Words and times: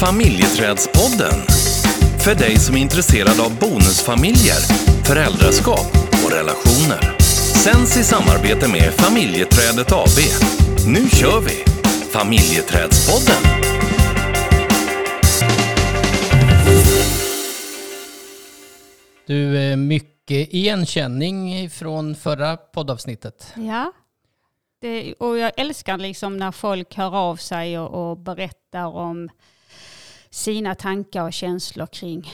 Familjeträdspodden. 0.00 1.38
För 2.24 2.34
dig 2.34 2.56
som 2.56 2.76
är 2.76 2.80
intresserad 2.80 3.40
av 3.40 3.58
bonusfamiljer, 3.58 4.60
föräldraskap 5.04 5.90
och 6.24 6.32
relationer. 6.32 7.18
Sänds 7.64 7.96
i 7.96 8.04
samarbete 8.04 8.68
med 8.68 8.92
Familjeträdet 8.94 9.92
AB. 9.92 10.18
Nu 10.86 11.08
kör 11.08 11.40
vi! 11.40 11.64
Familjeträdspodden. 12.12 13.42
Du, 19.26 19.58
eh, 19.58 19.76
mycket 19.76 20.54
igenkänning 20.54 21.70
från 21.70 22.14
förra 22.14 22.56
poddavsnittet. 22.56 23.52
Ja, 23.56 23.92
det, 24.80 25.14
och 25.14 25.38
jag 25.38 25.52
älskar 25.56 25.98
liksom 25.98 26.36
när 26.36 26.52
folk 26.52 26.94
hör 26.94 27.16
av 27.16 27.36
sig 27.36 27.78
och, 27.78 28.10
och 28.10 28.18
berättar 28.18 28.86
om 28.86 29.30
sina 30.30 30.74
tankar 30.74 31.24
och 31.24 31.32
känslor 31.32 31.86
kring 31.86 32.30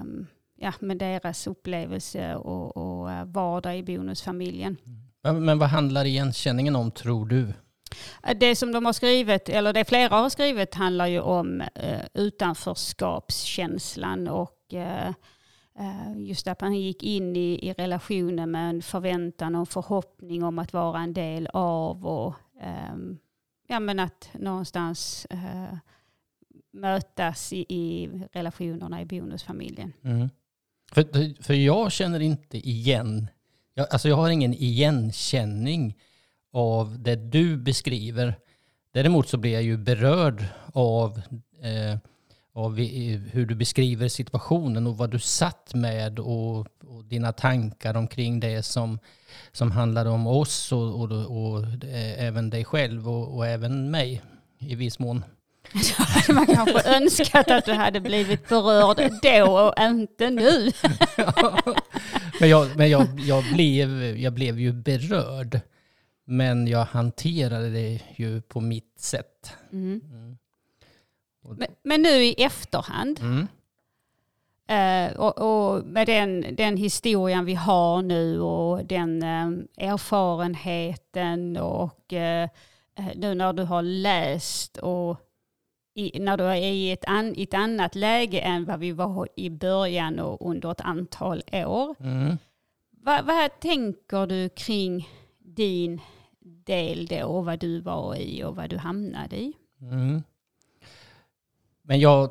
um, 0.00 0.26
ja, 0.56 0.72
med 0.80 0.98
deras 0.98 1.46
upplevelse 1.46 2.34
och, 2.34 2.76
och 2.76 3.12
eh, 3.12 3.24
vardag 3.24 3.78
i 3.78 3.82
bonusfamiljen. 3.82 4.76
Men, 5.22 5.44
men 5.44 5.58
vad 5.58 5.68
handlar 5.68 6.04
igenkänningen 6.04 6.76
om 6.76 6.90
tror 6.90 7.26
du? 7.26 7.52
Det 8.36 8.56
som 8.56 8.72
de 8.72 8.86
har 8.86 8.92
skrivit, 8.92 9.48
eller 9.48 9.72
det 9.72 9.84
flera 9.84 10.16
har 10.16 10.28
skrivit, 10.28 10.74
handlar 10.74 11.06
ju 11.06 11.20
om 11.20 11.60
uh, 11.60 12.00
utanförskapskänslan 12.14 14.28
och 14.28 14.58
uh, 14.74 15.10
just 16.16 16.46
att 16.46 16.60
man 16.60 16.74
gick 16.74 17.02
in 17.02 17.36
i, 17.36 17.68
i 17.68 17.72
relationen 17.72 18.50
med 18.50 18.70
en 18.70 18.82
förväntan 18.82 19.54
och 19.54 19.68
förhoppning 19.68 20.44
om 20.44 20.58
att 20.58 20.72
vara 20.72 21.00
en 21.00 21.12
del 21.12 21.48
av 21.52 22.06
och 22.06 22.34
um, 22.92 23.18
ja, 23.66 23.80
men 23.80 23.98
att 23.98 24.28
någonstans 24.32 25.26
uh, 25.32 25.74
mötas 26.74 27.52
i, 27.52 27.66
i, 27.68 28.10
relationerna 28.32 29.02
i 29.02 29.04
bonusfamiljen. 29.04 29.92
Mm. 30.04 30.30
För, 30.92 31.42
för 31.42 31.54
jag 31.54 31.92
känner 31.92 32.20
inte 32.20 32.68
igen, 32.68 33.28
jag, 33.74 33.86
alltså 33.90 34.08
jag 34.08 34.16
har 34.16 34.30
ingen 34.30 34.54
igenkänning 34.54 35.96
av 36.52 37.02
det 37.02 37.16
du 37.16 37.56
beskriver. 37.56 38.38
Däremot 38.92 39.28
så 39.28 39.36
blir 39.36 39.52
jag 39.52 39.62
ju 39.62 39.76
berörd 39.76 40.44
av, 40.72 41.20
eh, 41.62 41.98
av 42.52 42.76
hur 43.32 43.46
du 43.46 43.54
beskriver 43.54 44.08
situationen 44.08 44.86
och 44.86 44.96
vad 44.96 45.10
du 45.10 45.18
satt 45.18 45.74
med 45.74 46.18
och, 46.18 46.66
och 46.84 47.04
dina 47.04 47.32
tankar 47.32 47.96
omkring 47.96 48.40
det 48.40 48.62
som, 48.62 48.98
som 49.52 49.70
handlade 49.70 50.10
om 50.10 50.26
oss 50.26 50.72
och, 50.72 51.00
och, 51.00 51.12
och, 51.12 51.52
och 51.52 51.84
eh, 51.84 52.24
även 52.24 52.50
dig 52.50 52.64
själv 52.64 53.08
och, 53.08 53.36
och 53.36 53.46
även 53.46 53.90
mig 53.90 54.22
i 54.58 54.74
viss 54.74 54.98
mån. 54.98 55.24
Så 55.82 56.02
hade 56.02 56.32
man 56.32 56.46
kanske 56.46 56.96
önskat 56.96 57.50
att 57.50 57.64
du 57.64 57.72
hade 57.72 58.00
blivit 58.00 58.48
berörd 58.48 59.10
då 59.22 59.58
och 59.58 59.82
inte 59.82 60.30
nu. 60.30 60.70
men 62.40 62.48
jag, 62.48 62.76
men 62.76 62.90
jag, 62.90 63.20
jag, 63.20 63.44
blev, 63.54 64.18
jag 64.18 64.32
blev 64.32 64.60
ju 64.60 64.72
berörd. 64.72 65.60
Men 66.26 66.66
jag 66.66 66.84
hanterade 66.84 67.70
det 67.70 68.00
ju 68.16 68.40
på 68.40 68.60
mitt 68.60 69.00
sätt. 69.00 69.56
Mm. 69.72 70.00
Mm. 70.04 70.36
Men, 71.58 71.68
men, 71.82 72.02
nu 72.02 72.24
i 72.24 72.42
efterhand, 72.42 73.20
mm. 73.20 73.48
eh, 74.68 75.16
och, 75.16 75.38
och, 75.38 75.84
med 75.84 76.06
den, 76.06 76.46
den 76.56 76.76
historien 76.76 77.44
vi 77.44 77.54
har 77.54 78.02
nu 78.02 78.40
och 78.40 78.84
den 78.84 79.22
eh, 79.22 79.88
erfarenheten 79.88 81.56
och 81.56 82.12
eh, 82.12 82.48
nu 83.14 83.34
när 83.34 83.52
du 83.52 83.62
har 83.62 83.82
läst 83.82 84.76
och 84.76 85.20
i, 85.94 86.20
när 86.20 86.36
du 86.36 86.44
är 86.44 86.56
i 86.56 86.92
ett, 86.92 87.04
an, 87.06 87.34
ett 87.36 87.54
annat 87.54 87.94
läge 87.94 88.40
än 88.40 88.64
vad 88.64 88.78
vi 88.78 88.92
var 88.92 89.28
i 89.36 89.50
början 89.50 90.18
och 90.18 90.50
under 90.50 90.72
ett 90.72 90.80
antal 90.80 91.42
år. 91.52 91.96
Mm. 92.00 92.36
Vad, 92.90 93.24
vad 93.24 93.60
tänker 93.60 94.26
du 94.26 94.48
kring 94.48 95.08
din 95.38 96.00
del 96.66 97.06
då 97.06 97.24
och 97.24 97.44
vad 97.44 97.58
du 97.58 97.80
var 97.80 98.16
i 98.16 98.44
och 98.44 98.56
vad 98.56 98.70
du 98.70 98.76
hamnade 98.76 99.36
i? 99.36 99.52
Mm. 99.80 100.22
Men 101.82 102.00
jag, 102.00 102.30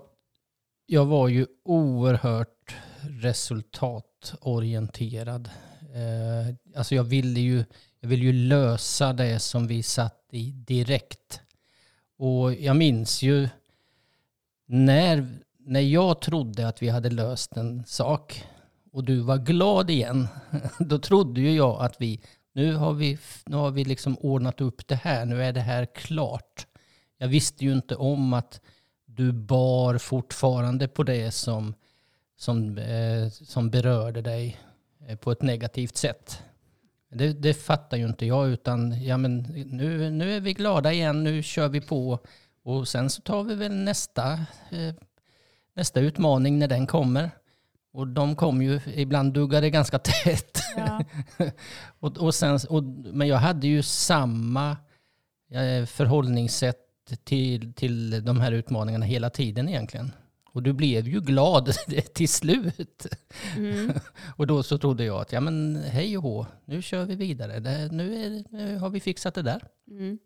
jag 0.86 1.06
var 1.06 1.28
ju 1.28 1.48
oerhört 1.64 2.76
resultatorienterad. 3.02 5.50
Eh, 5.94 6.56
alltså 6.76 6.96
jag 6.96 7.04
ville 7.04 7.40
ju 7.40 7.66
jag 8.00 8.10
ville 8.10 8.26
ju 8.26 8.34
lösa 8.34 9.14
det 9.14 9.40
som 9.40 9.68
vi 9.68 9.84
satt 9.84 10.28
i 10.32 10.52
direkt. 10.52 11.42
Och 12.18 12.54
jag 12.54 12.76
minns 12.76 13.22
ju 13.22 13.50
när, 14.66 15.28
när 15.58 15.80
jag 15.80 16.22
trodde 16.22 16.68
att 16.68 16.82
vi 16.82 16.90
hade 16.90 17.10
löst 17.10 17.58
en 17.58 17.86
sak 17.86 18.44
och 18.92 19.04
du 19.04 19.20
var 19.20 19.38
glad 19.38 19.90
igen, 19.90 20.28
då 20.80 21.00
trodde 21.00 21.42
ju 21.42 21.56
jag 21.56 21.82
att 21.82 22.02
vi, 22.02 22.22
nu 22.54 22.74
har 22.76 22.94
vi, 22.94 23.18
nu 23.46 23.56
har 23.56 23.72
vi 23.72 23.86
liksom 23.86 24.18
ordnat 24.18 24.62
upp 24.62 24.88
det 24.88 24.96
här, 24.96 25.26
nu 25.26 25.44
är 25.44 25.54
det 25.54 25.62
här 25.62 25.86
klart. 25.86 26.68
Jag 27.18 27.28
visste 27.28 27.66
ju 27.66 27.74
inte 27.74 27.96
om 27.96 28.34
att 28.34 28.62
du 29.06 29.32
bar 29.32 29.98
fortfarande 29.98 30.88
på 30.88 31.04
det 31.04 31.32
som, 31.32 31.74
som, 32.38 32.78
eh, 32.78 33.30
som 33.30 33.70
berörde 33.70 34.22
dig 34.22 34.58
eh, 35.08 35.18
på 35.18 35.32
ett 35.32 35.42
negativt 35.42 35.98
sätt. 35.98 36.42
Det, 37.10 37.34
det 37.34 37.54
fattar 37.54 37.98
ju 37.98 38.06
inte 38.06 38.26
jag, 38.26 38.50
utan 38.50 39.04
ja, 39.04 39.18
men 39.18 39.38
nu, 39.68 40.10
nu 40.10 40.36
är 40.36 40.40
vi 40.40 40.54
glada 40.54 40.94
igen, 40.94 41.24
nu 41.24 41.44
kör 41.44 41.70
vi 41.70 41.82
på. 41.82 42.20
Och 42.64 42.88
sen 42.88 43.10
så 43.10 43.22
tar 43.22 43.44
vi 43.44 43.56
väl 43.56 43.76
nästa, 43.76 44.34
eh, 44.72 44.96
nästa 45.76 46.00
utmaning 46.00 46.60
när 46.60 46.68
den 46.68 46.88
kommer. 46.88 47.32
Och 47.94 48.08
de 48.08 48.36
kom 48.36 48.62
ju, 48.62 48.80
ibland 48.96 49.34
duggade 49.34 49.70
ganska 49.70 50.00
tätt. 50.00 50.58
Ja. 50.76 51.04
och, 52.00 52.18
och 52.18 52.36
sen, 52.36 52.60
och, 52.70 52.84
men 53.14 53.28
jag 53.28 53.38
hade 53.38 53.68
ju 53.68 53.84
samma 53.84 54.78
eh, 55.52 55.86
förhållningssätt 55.86 56.80
till, 57.24 57.74
till 57.74 58.26
de 58.26 58.40
här 58.40 58.52
utmaningarna 58.52 59.06
hela 59.06 59.30
tiden 59.30 59.70
egentligen. 59.70 60.12
Och 60.54 60.64
du 60.64 60.74
blev 60.74 61.08
ju 61.08 61.22
glad 61.22 61.66
till 62.14 62.30
slut. 62.30 63.08
Mm. 63.58 63.94
och 64.36 64.48
då 64.48 64.64
så 64.64 64.78
trodde 64.78 65.06
jag 65.06 65.22
att, 65.22 65.32
ja 65.32 65.40
men 65.40 65.76
hej 65.76 66.18
och 66.18 66.24
hå, 66.24 66.46
nu 66.66 66.82
kör 66.82 67.06
vi 67.06 67.16
vidare. 67.16 67.60
Det, 67.60 67.92
nu, 67.92 68.26
är, 68.26 68.44
nu 68.50 68.78
har 68.78 68.90
vi 68.90 69.00
fixat 69.00 69.34
det 69.34 69.42
där. 69.42 69.64
Mm. 69.92 70.20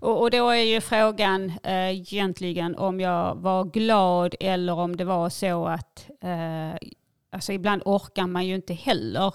Och, 0.00 0.20
och, 0.20 0.30
då 0.30 0.48
är 0.48 0.62
ju 0.62 0.80
frågan 0.80 1.52
eh, 1.62 1.90
egentligen 1.90 2.76
om 2.76 3.00
jag 3.00 3.34
var 3.34 3.64
glad 3.64 4.34
eller 4.40 4.72
om 4.72 4.96
det 4.96 5.04
var 5.04 5.28
så 5.28 5.66
att, 5.66 6.10
eh, 6.20 6.88
alltså 7.32 7.52
ibland 7.52 7.82
orkar 7.84 8.26
man 8.26 8.46
ju 8.46 8.54
inte 8.54 8.74
heller 8.74 9.34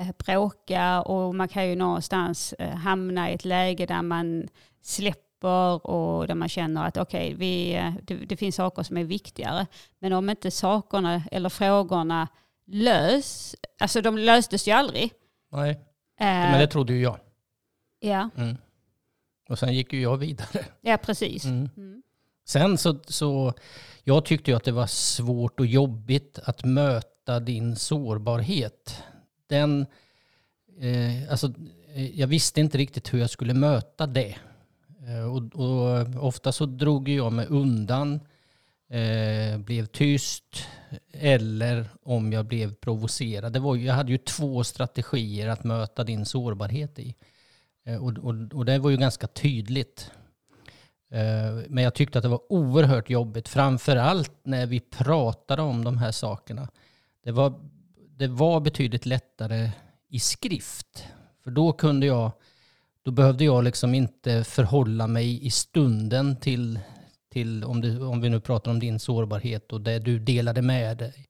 eh, 0.00 0.08
bråka 0.26 1.02
och 1.02 1.34
man 1.34 1.48
kan 1.48 1.68
ju 1.68 1.76
någonstans 1.76 2.52
eh, 2.52 2.74
hamna 2.74 3.30
i 3.30 3.34
ett 3.34 3.44
läge 3.44 3.86
där 3.86 4.02
man 4.02 4.48
släpper 4.82 5.86
och 5.86 6.26
där 6.26 6.34
man 6.34 6.48
känner 6.48 6.86
att 6.86 6.96
okej, 6.96 7.34
okay, 7.34 7.72
eh, 7.72 7.94
det, 8.02 8.14
det, 8.14 8.36
finns 8.36 8.56
saker 8.56 8.82
som 8.82 8.96
är 8.96 9.04
viktigare. 9.04 9.66
Men 9.98 10.12
om 10.12 10.30
inte 10.30 10.50
sakerna 10.50 11.22
eller 11.30 11.48
frågorna 11.48 12.28
lös, 12.66 13.56
alltså 13.80 14.00
de 14.00 14.18
löstes 14.18 14.68
ju 14.68 14.72
aldrig. 14.72 15.12
Nej, 15.52 15.70
eh, 16.20 16.26
men 16.26 16.60
det 16.60 16.66
trodde 16.66 16.92
ju 16.92 17.02
jag. 17.02 17.18
Ja. 18.00 18.30
Mm. 18.36 18.56
Och 19.48 19.58
sen 19.58 19.74
gick 19.74 19.92
ju 19.92 20.00
jag 20.00 20.16
vidare. 20.16 20.64
Ja, 20.80 20.96
precis. 20.96 21.44
Mm. 21.44 21.68
Mm. 21.76 22.02
Sen 22.44 22.78
så, 22.78 22.98
så, 23.06 23.54
jag 24.04 24.24
tyckte 24.24 24.50
ju 24.50 24.56
att 24.56 24.64
det 24.64 24.72
var 24.72 24.86
svårt 24.86 25.60
och 25.60 25.66
jobbigt 25.66 26.38
att 26.44 26.64
möta 26.64 27.40
din 27.40 27.76
sårbarhet. 27.76 29.02
Den, 29.46 29.86
eh, 30.80 31.30
alltså, 31.30 31.52
eh, 31.94 32.20
jag 32.20 32.26
visste 32.26 32.60
inte 32.60 32.78
riktigt 32.78 33.14
hur 33.14 33.18
jag 33.18 33.30
skulle 33.30 33.54
möta 33.54 34.06
det. 34.06 34.36
Eh, 35.06 35.32
och, 35.34 35.54
och, 35.54 36.26
ofta 36.26 36.52
så 36.52 36.66
drog 36.66 37.08
jag 37.08 37.32
mig 37.32 37.46
undan, 37.46 38.20
eh, 38.88 39.58
blev 39.58 39.86
tyst 39.86 40.66
eller 41.12 41.88
om 42.02 42.32
jag 42.32 42.46
blev 42.46 42.74
provocerad. 42.74 43.52
Det 43.52 43.60
var, 43.60 43.76
jag 43.76 43.94
hade 43.94 44.12
ju 44.12 44.18
två 44.18 44.64
strategier 44.64 45.48
att 45.48 45.64
möta 45.64 46.04
din 46.04 46.26
sårbarhet 46.26 46.98
i. 46.98 47.14
Eh, 47.84 48.04
och, 48.04 48.18
och, 48.18 48.34
och 48.52 48.64
det 48.64 48.78
var 48.78 48.90
ju 48.90 48.96
ganska 48.96 49.26
tydligt. 49.26 50.10
Eh, 51.10 51.64
men 51.68 51.84
jag 51.84 51.94
tyckte 51.94 52.18
att 52.18 52.22
det 52.22 52.28
var 52.28 52.52
oerhört 52.52 53.10
jobbigt, 53.10 53.48
framför 53.48 53.96
allt 53.96 54.32
när 54.42 54.66
vi 54.66 54.80
pratade 54.80 55.62
om 55.62 55.84
de 55.84 55.98
här 55.98 56.12
sakerna. 56.12 56.68
Det 57.24 57.32
var, 57.32 57.60
det 58.16 58.28
var 58.28 58.60
betydligt 58.60 59.06
lättare 59.06 59.70
i 60.08 60.18
skrift. 60.18 61.06
För 61.44 61.50
då 61.50 61.72
kunde 61.72 62.06
jag, 62.06 62.32
då 63.02 63.10
behövde 63.10 63.44
jag 63.44 63.64
liksom 63.64 63.94
inte 63.94 64.44
förhålla 64.44 65.06
mig 65.06 65.46
i 65.46 65.50
stunden 65.50 66.36
till, 66.36 66.78
till 67.32 67.64
om, 67.64 67.80
det, 67.80 68.00
om 68.00 68.20
vi 68.20 68.28
nu 68.28 68.40
pratar 68.40 68.70
om 68.70 68.78
din 68.78 68.98
sårbarhet 68.98 69.72
och 69.72 69.80
det 69.80 69.98
du 69.98 70.18
delade 70.18 70.62
med 70.62 70.96
dig. 70.96 71.28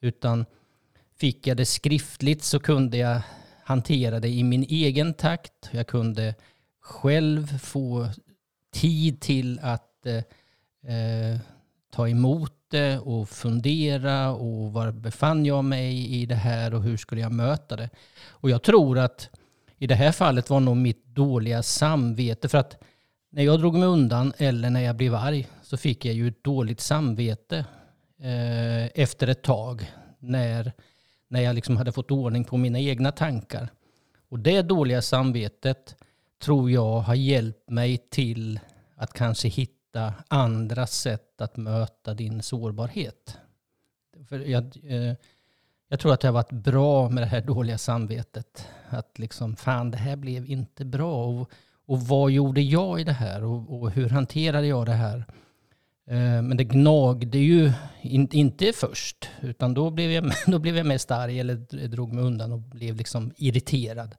Utan 0.00 0.46
fick 1.16 1.46
jag 1.46 1.56
det 1.56 1.66
skriftligt 1.66 2.42
så 2.42 2.60
kunde 2.60 2.96
jag 2.96 3.22
hantera 3.66 4.20
det 4.20 4.28
i 4.28 4.44
min 4.44 4.62
egen 4.62 5.14
takt. 5.14 5.70
Jag 5.70 5.86
kunde 5.86 6.34
själv 6.80 7.58
få 7.58 8.08
tid 8.72 9.20
till 9.20 9.60
att, 9.62 10.06
eh, 10.06 10.94
eh, 10.94 11.38
ta 11.92 12.08
emot 12.08 12.52
det 12.68 12.98
och 12.98 13.28
fundera 13.28 14.30
och 14.30 14.72
var 14.72 14.92
befann 14.92 15.46
jag 15.46 15.64
mig 15.64 16.14
i 16.14 16.26
det 16.26 16.34
här 16.34 16.74
och 16.74 16.82
hur 16.82 16.96
skulle 16.96 17.20
jag 17.20 17.32
möta 17.32 17.76
det. 17.76 17.90
Och 18.28 18.50
jag 18.50 18.62
tror 18.62 18.98
att 18.98 19.30
i 19.78 19.86
det 19.86 19.94
här 19.94 20.12
fallet 20.12 20.50
var 20.50 20.60
nog 20.60 20.76
mitt 20.76 21.04
dåliga 21.06 21.62
samvete 21.62 22.48
för 22.48 22.58
att 22.58 22.76
när 23.30 23.42
jag 23.42 23.60
drog 23.60 23.74
mig 23.74 23.88
undan 23.88 24.32
eller 24.38 24.70
när 24.70 24.80
jag 24.80 24.96
blev 24.96 25.14
arg 25.14 25.46
så 25.62 25.76
fick 25.76 26.04
jag 26.04 26.14
ju 26.14 26.28
ett 26.28 26.44
dåligt 26.44 26.80
samvete 26.80 27.64
eh, 28.20 28.86
efter 28.86 29.28
ett 29.28 29.42
tag 29.42 29.92
när, 30.18 30.72
när 31.28 31.40
jag 31.40 31.54
liksom 31.54 31.76
hade 31.76 31.92
fått 31.92 32.10
ordning 32.10 32.44
på 32.44 32.56
mina 32.56 32.78
egna 32.78 33.12
tankar. 33.12 33.68
Och 34.28 34.38
det 34.38 34.62
dåliga 34.62 35.02
samvetet 35.02 35.96
tror 36.38 36.70
jag 36.70 37.00
har 37.00 37.14
hjälpt 37.14 37.70
mig 37.70 37.96
till 37.96 38.60
att 38.96 39.12
kanske 39.12 39.48
hitta 39.48 40.14
andra 40.28 40.86
sätt 40.86 41.40
att 41.40 41.56
möta 41.56 42.14
din 42.14 42.42
sårbarhet. 42.42 43.38
För 44.28 44.38
jag, 44.38 44.64
eh, 44.82 45.14
jag 45.88 46.00
tror 46.00 46.12
att 46.12 46.20
det 46.20 46.28
har 46.28 46.32
varit 46.32 46.52
bra 46.52 47.08
med 47.08 47.22
det 47.22 47.26
här 47.26 47.40
dåliga 47.40 47.78
samvetet. 47.78 48.68
Att 48.88 49.18
liksom, 49.18 49.56
fan 49.56 49.90
det 49.90 49.98
här 49.98 50.16
blev 50.16 50.46
inte 50.46 50.84
bra. 50.84 51.26
Och, 51.26 51.50
och 51.86 52.00
vad 52.00 52.30
gjorde 52.30 52.60
jag 52.60 53.00
i 53.00 53.04
det 53.04 53.12
här? 53.12 53.44
Och, 53.44 53.80
och 53.80 53.90
hur 53.90 54.08
hanterade 54.08 54.66
jag 54.66 54.86
det 54.86 54.92
här? 54.92 55.24
Eh, 56.10 56.42
men 56.42 56.56
det 56.56 56.64
gnagde 56.64 57.38
ju 57.38 57.72
in, 58.02 58.28
inte 58.32 58.72
först, 58.72 59.28
utan 59.40 59.74
då 59.74 59.90
blev, 59.90 60.10
jag, 60.10 60.32
då 60.46 60.58
blev 60.58 60.76
jag 60.76 60.86
mest 60.86 61.10
arg 61.10 61.40
eller 61.40 61.54
drog 61.88 62.12
mig 62.12 62.24
undan 62.24 62.52
och 62.52 62.60
blev 62.60 62.96
liksom 62.96 63.32
irriterad. 63.36 64.14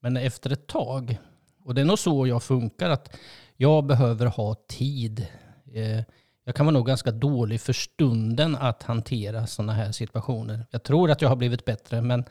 Men 0.00 0.16
efter 0.16 0.52
ett 0.52 0.66
tag, 0.66 1.18
och 1.64 1.74
det 1.74 1.80
är 1.80 1.84
nog 1.84 1.98
så 1.98 2.26
jag 2.26 2.42
funkar, 2.42 2.90
att 2.90 3.16
jag 3.56 3.86
behöver 3.86 4.26
ha 4.26 4.54
tid. 4.68 5.26
Eh, 5.74 6.02
jag 6.44 6.54
kan 6.54 6.66
vara 6.66 6.74
nog 6.74 6.86
ganska 6.86 7.10
dålig 7.10 7.60
för 7.60 7.72
stunden 7.72 8.56
att 8.56 8.82
hantera 8.82 9.46
sådana 9.46 9.72
här 9.72 9.92
situationer. 9.92 10.66
Jag 10.70 10.82
tror 10.82 11.10
att 11.10 11.22
jag 11.22 11.28
har 11.28 11.36
blivit 11.36 11.64
bättre, 11.64 12.00
men 12.02 12.24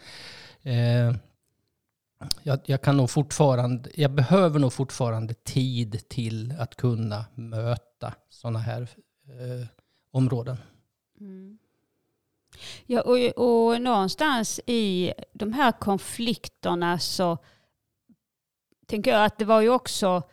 eh, 0.63 1.15
jag, 2.43 2.59
jag, 2.65 2.81
kan 2.81 2.97
nog 2.97 3.09
fortfarande, 3.09 3.89
jag 3.95 4.11
behöver 4.11 4.59
nog 4.59 4.73
fortfarande 4.73 5.33
tid 5.33 6.09
till 6.09 6.53
att 6.59 6.75
kunna 6.75 7.25
möta 7.35 7.88
sådana 8.29 8.59
här 8.59 8.81
eh, 8.81 9.67
områden. 10.11 10.57
Mm. 11.19 11.57
Ja, 12.85 13.01
och, 13.01 13.17
och 13.17 13.81
någonstans 13.81 14.59
i 14.65 15.13
de 15.33 15.53
här 15.53 15.71
konflikterna 15.71 16.99
så 16.99 17.37
tänker 18.85 19.11
jag 19.11 19.25
att 19.25 19.37
det 19.37 19.45
var 19.45 19.61
ju 19.61 19.69
också 19.69 20.23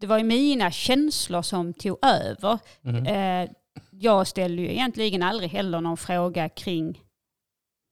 det 0.00 0.06
var 0.06 0.18
ju 0.18 0.24
mina 0.24 0.70
känslor 0.70 1.42
som 1.42 1.72
tog 1.74 1.98
över. 2.02 2.58
Mm. 2.82 3.06
Eh, 3.06 3.50
jag 3.90 4.26
ställde 4.26 4.62
ju 4.62 4.70
egentligen 4.70 5.22
aldrig 5.22 5.50
heller 5.50 5.80
någon 5.80 5.96
fråga 5.96 6.48
kring, 6.48 7.02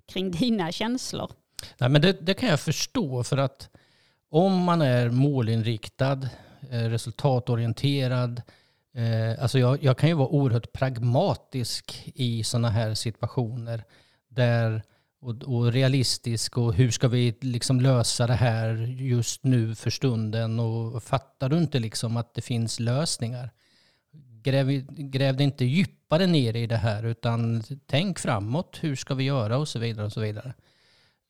kring 0.06 0.30
dina 0.40 0.72
känslor. 0.72 1.30
Nej, 1.78 1.90
men 1.90 2.02
det, 2.02 2.12
det 2.12 2.34
kan 2.34 2.48
jag 2.48 2.60
förstå 2.60 3.24
för 3.24 3.36
att 3.36 3.68
om 4.30 4.62
man 4.62 4.82
är 4.82 5.10
målinriktad, 5.10 6.28
eh, 6.70 6.82
resultatorienterad, 6.82 8.42
eh, 8.94 9.42
alltså 9.42 9.58
jag, 9.58 9.82
jag 9.82 9.98
kan 9.98 10.08
ju 10.08 10.14
vara 10.14 10.28
oerhört 10.28 10.72
pragmatisk 10.72 12.12
i 12.14 12.44
sådana 12.44 12.68
här 12.68 12.94
situationer 12.94 13.84
där 14.28 14.82
och, 15.20 15.42
och, 15.42 15.72
realistisk 15.72 16.58
och 16.58 16.74
hur 16.74 16.90
ska 16.90 17.08
vi 17.08 17.34
liksom 17.40 17.80
lösa 17.80 18.26
det 18.26 18.34
här 18.34 18.74
just 18.98 19.44
nu 19.44 19.74
för 19.74 19.90
stunden 19.90 20.60
och 20.60 21.02
fattar 21.02 21.48
du 21.48 21.58
inte 21.58 21.78
liksom 21.78 22.16
att 22.16 22.34
det 22.34 22.42
finns 22.42 22.80
lösningar? 22.80 23.50
Gräv, 24.42 24.86
gräv 24.88 25.40
inte 25.40 25.64
djupare 25.64 26.26
ner 26.26 26.56
i 26.56 26.66
det 26.66 26.76
här 26.76 27.02
utan 27.02 27.62
tänk 27.86 28.18
framåt, 28.18 28.78
hur 28.80 28.96
ska 28.96 29.14
vi 29.14 29.24
göra 29.24 29.58
och 29.58 29.68
så 29.68 29.78
vidare 29.78 30.06
och 30.06 30.12
så 30.12 30.20
vidare. 30.20 30.54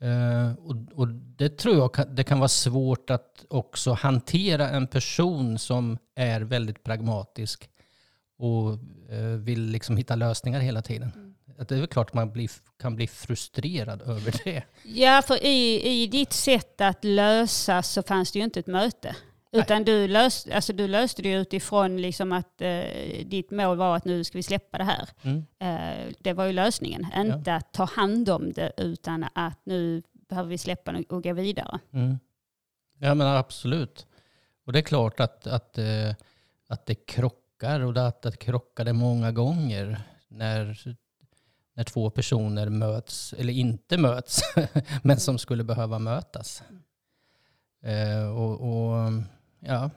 Uh, 0.03 0.53
och, 0.53 0.77
och, 0.95 1.09
det 1.09 1.49
tror 1.49 1.77
jag 1.77 1.95
kan, 1.95 2.15
det 2.15 2.25
kan 2.25 2.39
vara 2.39 2.49
svårt 2.49 3.11
att 3.11 3.45
också 3.51 3.93
hantera 3.93 4.69
en 4.69 4.87
person 4.87 5.59
som 5.59 5.99
är 6.15 6.41
väldigt 6.41 6.85
pragmatisk 6.85 7.71
och 8.39 8.71
uh, 9.13 9.37
vill 9.37 9.63
liksom 9.63 9.97
hitta 9.97 10.15
lösningar 10.15 10.61
hela 10.61 10.83
tiden. 10.83 11.13
Mm 11.15 11.29
det 11.59 11.75
är 11.75 11.79
väl 11.79 11.87
klart 11.87 12.09
att 12.09 12.15
man 12.15 12.33
blir, 12.33 12.51
kan 12.81 12.97
bli 12.97 13.07
frustrerad 13.07 14.03
över 14.03 14.35
det. 14.45 14.63
Ja, 14.83 15.23
för 15.27 15.45
i, 15.45 15.83
i 16.03 16.07
ditt 16.07 16.33
sätt 16.33 16.81
att 16.81 17.05
lösa 17.05 17.83
så 17.83 18.03
fanns 18.03 18.33
det 18.33 18.39
ju 18.39 18.45
inte 18.45 18.61
ett 18.61 18.67
möte. 18.67 19.17
Utan 19.53 19.85
du 19.85 20.09
löste, 20.09 20.55
alltså 20.55 20.73
du 20.73 20.89
löste 20.89 21.23
det 21.23 21.33
utifrån 21.33 22.03
liksom 22.03 22.33
att 22.33 22.61
eh, 22.61 23.27
ditt 23.27 23.51
mål 23.51 23.77
var 23.77 23.97
att 23.97 24.05
nu 24.05 24.25
ska 24.25 24.39
vi 24.39 24.43
släppa 24.43 24.79
det 24.79 24.85
här. 24.85 25.09
Mm. 25.23 25.47
Eh, 25.59 26.15
det 26.19 26.33
var 26.33 26.45
ju 26.47 26.53
lösningen. 26.53 27.07
Inte 27.17 27.51
ja. 27.51 27.57
att 27.57 27.73
ta 27.73 27.85
hand 27.85 28.29
om 28.29 28.53
det 28.53 28.73
utan 28.77 29.27
att 29.35 29.61
nu 29.65 30.03
behöver 30.29 30.51
vi 30.51 30.59
släppa 30.59 30.93
det 30.93 31.05
och 31.09 31.23
gå 31.23 31.33
vidare. 31.33 31.79
Mm. 31.93 32.19
Ja 32.99 33.15
men 33.15 33.27
absolut. 33.27 34.07
Och 34.67 34.73
det 34.73 34.79
är 34.79 34.83
klart 34.83 35.21
att, 35.21 35.47
att, 35.47 35.79
eh, 35.79 36.15
att 36.69 36.87
det 36.87 36.95
krockar 36.95 37.81
och 37.81 37.97
att 37.97 38.23
det 38.23 38.37
krockade 38.37 38.93
många 38.93 39.33
gånger 39.33 40.01
när 40.29 40.97
när 41.79 41.85
två 41.85 42.11
personer 42.11 42.69
möts, 42.69 43.33
eller 43.33 43.53
inte 43.53 43.99
möts, 43.99 44.41
men 45.03 45.21
som 45.21 45.39
skulle 45.39 45.65
behöva 45.65 45.99
mötas. 45.99 46.63
Eh, 47.83 48.37
och, 48.37 48.61
och, 48.61 49.13
ja, 49.61 49.91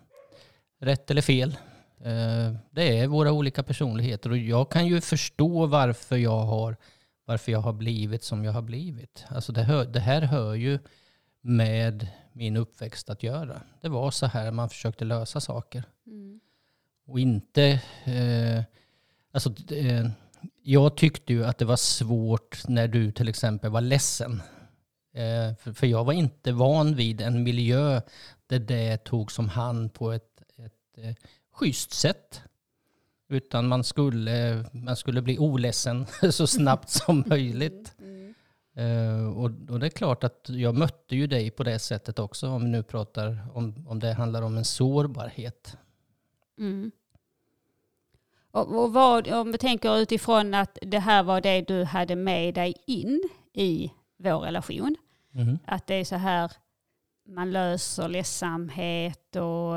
rätt 0.79 1.11
eller 1.11 1.21
fel. 1.21 1.57
Eh, 1.99 2.53
det 2.71 2.99
är 2.99 3.07
våra 3.07 3.31
olika 3.31 3.63
personligheter 3.63 4.29
och 4.29 4.37
jag 4.37 4.71
kan 4.71 4.87
ju 4.87 5.01
förstå 5.01 5.65
varför 5.65 6.17
jag 6.17 6.39
har, 6.39 6.77
varför 7.25 7.51
jag 7.51 7.59
har 7.59 7.73
blivit 7.73 8.23
som 8.23 8.45
jag 8.45 8.51
har 8.51 8.61
blivit. 8.61 9.25
Alltså 9.27 9.51
det, 9.51 9.63
hör, 9.63 9.85
det 9.85 9.99
här 9.99 10.21
hör 10.21 10.53
ju 10.53 10.79
med 11.41 12.07
min 12.33 12.57
uppväxt 12.57 13.09
att 13.09 13.23
göra. 13.23 13.61
Det 13.81 13.89
var 13.89 14.11
så 14.11 14.25
här 14.25 14.51
man 14.51 14.69
försökte 14.69 15.05
lösa 15.05 15.39
saker. 15.39 15.83
Mm. 16.05 16.39
Och 17.07 17.19
inte... 17.19 17.63
Eh, 18.05 18.63
alltså, 19.31 19.73
eh, 19.73 20.09
jag 20.63 20.97
tyckte 20.97 21.33
ju 21.33 21.45
att 21.45 21.57
det 21.57 21.65
var 21.65 21.75
svårt 21.75 22.67
när 22.67 22.87
du 22.87 23.11
till 23.11 23.27
exempel 23.27 23.71
var 23.71 23.81
ledsen. 23.81 24.41
Eh, 25.13 25.55
för, 25.55 25.73
för, 25.73 25.87
jag 25.87 26.03
var 26.03 26.13
inte 26.13 26.51
van 26.51 26.95
vid 26.95 27.21
en 27.21 27.43
miljö 27.43 28.01
där 28.51 28.59
det 28.59 28.97
togs 28.97 29.39
om 29.39 29.49
hand 29.49 29.93
på 29.93 30.11
ett, 30.11 30.41
ett 30.57 30.97
eh, 30.97 31.15
schysst 31.51 31.91
sätt. 31.91 32.41
Utan 33.29 33.67
man 33.67 33.83
skulle, 33.83 34.65
man 34.71 34.95
skulle 34.95 35.21
bli 35.21 35.37
oledsen 35.39 36.05
så 36.31 36.47
snabbt 36.47 36.89
som 36.89 37.23
möjligt. 37.27 37.95
Mm. 37.99 38.35
Uh, 38.77 39.37
och, 39.37 39.51
och, 39.69 39.79
det 39.79 39.85
är 39.85 39.89
klart 39.89 40.23
att 40.23 40.49
jag 40.49 40.75
mötte 40.75 41.15
ju 41.15 41.27
dig 41.27 41.51
på 41.51 41.63
det 41.63 41.79
sättet 41.79 42.19
också, 42.19 42.47
om 42.49 42.63
vi 42.63 42.69
nu 42.69 42.83
pratar 42.83 43.47
om, 43.53 43.85
om 43.87 43.99
det 43.99 44.13
handlar 44.13 44.41
om 44.41 44.57
en 44.57 44.65
sårbarhet. 44.65 45.77
Mm. 46.59 46.91
Och, 48.51 48.83
och 48.83 48.93
vad, 48.93 49.27
om 49.27 49.51
vi 49.51 49.57
tänker 49.57 49.97
utifrån 49.97 50.53
att 50.53 50.77
det 50.81 50.99
här 50.99 51.23
var 51.23 51.41
det 51.41 51.61
du 51.61 51.83
hade 51.83 52.15
med 52.15 52.53
dig 52.53 52.75
in 52.87 53.29
i 53.53 53.91
vår 54.17 54.39
relation. 54.39 54.95
Mm. 55.33 55.59
Att 55.65 55.87
det 55.87 55.95
är 55.95 56.05
så 56.05 56.15
här 56.15 56.51
man 57.27 57.51
löser 57.51 58.07
ledsamhet 58.07 59.35
och 59.35 59.75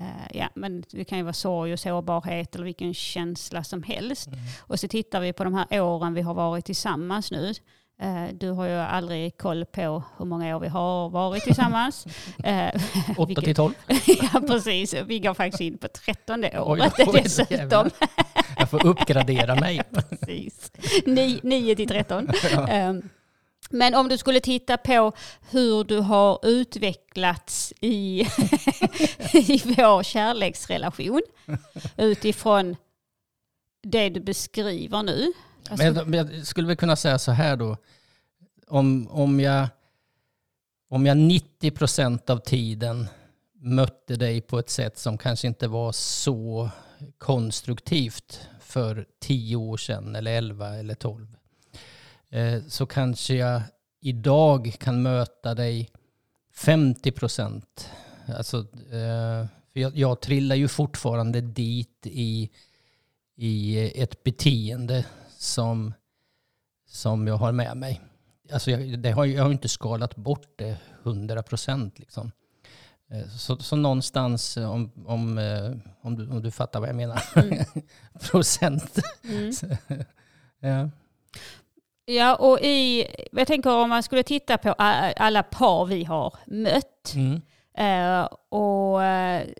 uh, 0.00 0.26
ja, 0.32 0.48
men 0.54 0.84
det 0.90 1.04
kan 1.04 1.18
ju 1.18 1.24
vara 1.24 1.32
sorg 1.32 1.72
och 1.72 1.80
sårbarhet 1.80 2.54
eller 2.54 2.64
vilken 2.64 2.94
känsla 2.94 3.64
som 3.64 3.82
helst. 3.82 4.26
Mm. 4.26 4.38
Och 4.60 4.80
så 4.80 4.88
tittar 4.88 5.20
vi 5.20 5.32
på 5.32 5.44
de 5.44 5.54
här 5.54 5.80
åren 5.80 6.14
vi 6.14 6.22
har 6.22 6.34
varit 6.34 6.64
tillsammans 6.64 7.30
nu. 7.30 7.54
Eh, 8.00 8.34
du 8.34 8.50
har 8.50 8.66
ju 8.66 8.74
aldrig 8.74 9.38
koll 9.38 9.64
på 9.64 10.02
hur 10.18 10.24
många 10.24 10.56
år 10.56 10.60
vi 10.60 10.68
har 10.68 11.08
varit 11.08 11.42
tillsammans. 11.42 12.06
8 13.16 13.32
eh, 13.32 13.42
till 13.44 13.54
12. 13.54 13.74
ja, 14.06 14.40
precis. 14.46 14.94
Vi 14.94 15.18
går 15.18 15.34
faktiskt 15.34 15.60
in 15.60 15.78
på 15.78 15.88
13 15.88 16.44
året 16.44 16.92
oj, 16.98 17.20
dessutom. 17.22 17.90
Jag 18.58 18.70
får 18.70 18.86
uppgradera 18.86 19.54
mig. 19.54 19.82
precis. 20.10 20.72
9 21.42 21.76
till 21.76 21.88
13. 21.88 22.28
Ja. 22.52 22.68
Ehm, 22.68 23.08
men 23.70 23.94
om 23.94 24.08
du 24.08 24.18
skulle 24.18 24.40
titta 24.40 24.76
på 24.76 25.12
hur 25.50 25.84
du 25.84 25.98
har 25.98 26.46
utvecklats 26.46 27.72
i, 27.80 28.20
i 29.32 29.62
vår 29.64 30.02
kärleksrelation 30.02 31.22
utifrån 31.96 32.76
det 33.82 34.08
du 34.08 34.20
beskriver 34.20 35.02
nu. 35.02 35.32
Men 35.70 35.94
jag, 35.94 36.08
men 36.08 36.18
jag 36.18 36.46
skulle 36.46 36.66
väl 36.66 36.76
kunna 36.76 36.96
säga 36.96 37.18
så 37.18 37.32
här 37.32 37.56
då. 37.56 37.76
Om, 38.68 39.08
om, 39.10 39.40
jag, 39.40 39.68
om 40.88 41.06
jag 41.06 41.16
90 41.16 41.70
procent 41.70 42.30
av 42.30 42.38
tiden 42.38 43.06
mötte 43.54 44.16
dig 44.16 44.40
på 44.40 44.58
ett 44.58 44.70
sätt 44.70 44.98
som 44.98 45.18
kanske 45.18 45.46
inte 45.46 45.68
var 45.68 45.92
så 45.92 46.70
konstruktivt 47.18 48.48
för 48.60 49.06
10 49.20 49.56
år 49.56 49.76
sedan 49.76 50.16
eller 50.16 50.32
11 50.32 50.68
eller 50.74 50.94
12 50.94 51.36
så 52.68 52.86
kanske 52.86 53.34
jag 53.34 53.62
idag 54.00 54.76
kan 54.78 55.02
möta 55.02 55.54
dig 55.54 55.90
50 56.54 57.12
procent. 57.12 57.90
Alltså, 58.36 58.58
eh, 58.92 59.46
för 59.72 59.80
jag, 59.80 59.96
jag 59.96 60.20
trillar 60.20 60.56
ju 60.56 60.68
fortfarande 60.68 61.40
dit 61.40 62.06
i 62.06 62.50
i 63.36 64.02
ett 64.02 64.24
beteende 64.24 65.06
som, 65.38 65.94
som 66.86 67.26
jag 67.26 67.36
har 67.36 67.52
med 67.52 67.76
mig. 67.76 68.00
Alltså 68.52 68.70
jag, 68.70 68.98
det 68.98 69.10
har, 69.10 69.24
jag 69.24 69.42
har 69.42 69.52
inte 69.52 69.68
skalat 69.68 70.16
bort 70.16 70.52
det 70.56 70.76
hundra 71.02 71.42
procent. 71.42 71.98
Liksom. 71.98 72.32
Eh, 73.10 73.28
så, 73.28 73.56
så 73.58 73.76
någonstans, 73.76 74.56
om, 74.56 74.92
om, 75.06 75.38
eh, 75.38 75.72
om, 76.00 76.16
du, 76.16 76.28
om 76.28 76.42
du 76.42 76.50
fattar 76.50 76.80
vad 76.80 76.88
jag 76.88 76.96
menar, 76.96 77.22
mm. 77.36 77.64
procent. 78.30 78.98
Mm. 79.24 79.52
ja. 80.60 80.90
Ja, 82.06 82.34
och 82.34 82.60
i, 82.60 83.06
jag 83.32 83.46
tänker 83.46 83.70
om 83.70 83.88
man 83.88 84.02
skulle 84.02 84.22
titta 84.22 84.58
på 84.58 84.72
alla 84.72 85.42
par 85.42 85.86
vi 85.86 86.04
har 86.04 86.36
mött. 86.46 87.14
Mm. 87.14 87.40
Eh, 87.76 88.24
och 88.48 89.00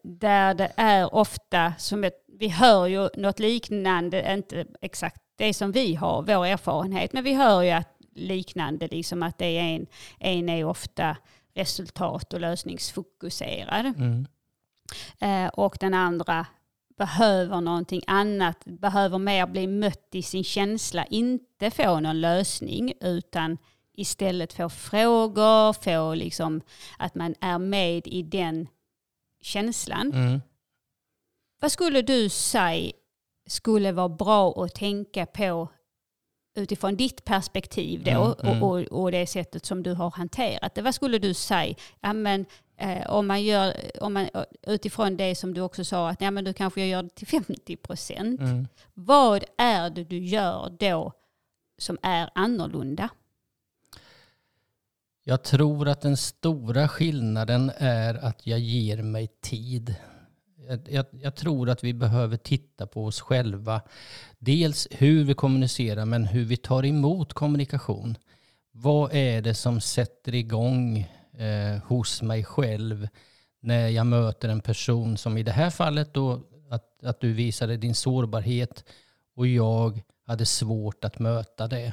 där 0.02 0.54
det 0.54 0.72
är 0.76 1.14
ofta, 1.14 1.74
som 1.78 2.04
ett, 2.04 2.24
vi 2.38 2.48
hör 2.48 2.86
ju 2.86 3.08
något 3.16 3.38
liknande, 3.38 4.32
inte 4.34 4.66
exakt 4.80 5.22
det 5.36 5.54
som 5.54 5.72
vi 5.72 5.94
har, 5.94 6.22
vår 6.22 6.46
erfarenhet, 6.46 7.12
men 7.12 7.24
vi 7.24 7.34
hör 7.34 7.62
ju 7.62 7.70
att 7.70 7.94
liknande, 8.14 8.88
liksom 8.88 9.22
att 9.22 9.38
det 9.38 9.58
är 9.58 9.62
en, 9.62 9.86
en 10.18 10.48
är 10.48 10.64
ofta 10.64 11.16
resultat 11.54 12.34
och 12.34 12.40
lösningsfokuserad. 12.40 13.86
Mm. 13.86 14.26
Eh, 15.20 15.48
och 15.48 15.76
den 15.80 15.94
andra 15.94 16.46
behöver 16.96 17.60
någonting 17.60 18.02
annat, 18.06 18.64
behöver 18.64 19.18
mer 19.18 19.46
bli 19.46 19.66
mött 19.66 20.08
i 20.12 20.22
sin 20.22 20.44
känsla, 20.44 21.04
inte 21.04 21.70
få 21.70 22.00
någon 22.00 22.20
lösning 22.20 22.92
utan 23.00 23.58
istället 23.92 24.52
få 24.52 24.68
frågor, 24.68 25.72
få 25.72 26.14
liksom 26.14 26.60
att 26.98 27.14
man 27.14 27.34
är 27.40 27.58
med 27.58 28.06
i 28.06 28.22
den 28.22 28.68
känslan. 29.40 30.12
Mm. 30.12 30.40
Vad 31.60 31.72
skulle 31.72 32.02
du 32.02 32.28
säga 32.28 32.92
skulle 33.46 33.92
vara 33.92 34.08
bra 34.08 34.64
att 34.64 34.74
tänka 34.74 35.26
på 35.26 35.68
utifrån 36.54 36.96
ditt 36.96 37.24
perspektiv 37.24 38.04
då 38.04 38.10
mm, 38.10 38.34
mm. 38.42 38.62
Och, 38.62 38.80
och, 38.80 39.02
och, 39.02 39.12
det 39.12 39.26
sättet 39.26 39.66
som 39.66 39.82
du 39.82 39.92
har 39.92 40.10
hanterat 40.10 40.74
det. 40.74 40.82
Vad 40.82 40.94
skulle 40.94 41.18
du 41.18 41.34
säga? 41.34 41.74
Ja, 42.00 42.12
men, 42.12 42.46
eh, 42.76 43.10
om 43.10 43.26
man 43.26 43.42
gör, 43.42 43.74
om 44.00 44.12
man, 44.12 44.28
utifrån 44.66 45.16
det 45.16 45.34
som 45.34 45.54
du 45.54 45.60
också 45.60 45.84
sa, 45.84 46.08
att 46.08 46.20
ja, 46.20 46.30
men 46.30 46.44
du 46.44 46.52
kanske 46.52 46.86
gör 46.86 47.02
det 47.02 47.08
till 47.08 47.26
50 47.46 47.76
procent. 47.76 48.40
Mm. 48.40 48.68
Vad 48.94 49.44
är 49.58 49.90
det 49.90 50.04
du 50.04 50.18
gör 50.18 50.76
då 50.80 51.12
som 51.78 51.98
är 52.02 52.30
annorlunda? 52.34 53.08
Jag 55.26 55.42
tror 55.42 55.88
att 55.88 56.00
den 56.00 56.16
stora 56.16 56.88
skillnaden 56.88 57.72
är 57.76 58.14
att 58.14 58.46
jag 58.46 58.58
ger 58.58 59.02
mig 59.02 59.26
tid 59.40 59.94
jag, 60.88 61.06
jag, 61.10 61.34
tror 61.34 61.70
att 61.70 61.84
vi 61.84 61.94
behöver 61.94 62.36
titta 62.36 62.86
på 62.86 63.04
oss 63.04 63.20
själva. 63.20 63.80
Dels 64.38 64.88
hur 64.90 65.24
vi 65.24 65.34
kommunicerar 65.34 66.04
men 66.04 66.24
hur 66.24 66.44
vi 66.44 66.56
tar 66.56 66.84
emot 66.84 67.32
kommunikation. 67.32 68.18
Vad 68.72 69.14
är 69.14 69.42
det 69.42 69.54
som 69.54 69.80
sätter 69.80 70.34
igång 70.34 70.98
eh, 71.32 71.82
hos 71.86 72.22
mig 72.22 72.44
själv 72.44 73.08
när 73.60 73.88
jag 73.88 74.06
möter 74.06 74.48
en 74.48 74.60
person 74.60 75.16
som 75.16 75.38
i 75.38 75.42
det 75.42 75.52
här 75.52 75.70
fallet 75.70 76.14
då 76.14 76.40
att, 76.70 77.04
att 77.04 77.20
du 77.20 77.32
visade 77.32 77.76
din 77.76 77.94
sårbarhet 77.94 78.84
och 79.36 79.46
jag 79.46 80.02
hade 80.26 80.46
svårt 80.46 81.04
att 81.04 81.18
möta 81.18 81.66
det. 81.66 81.92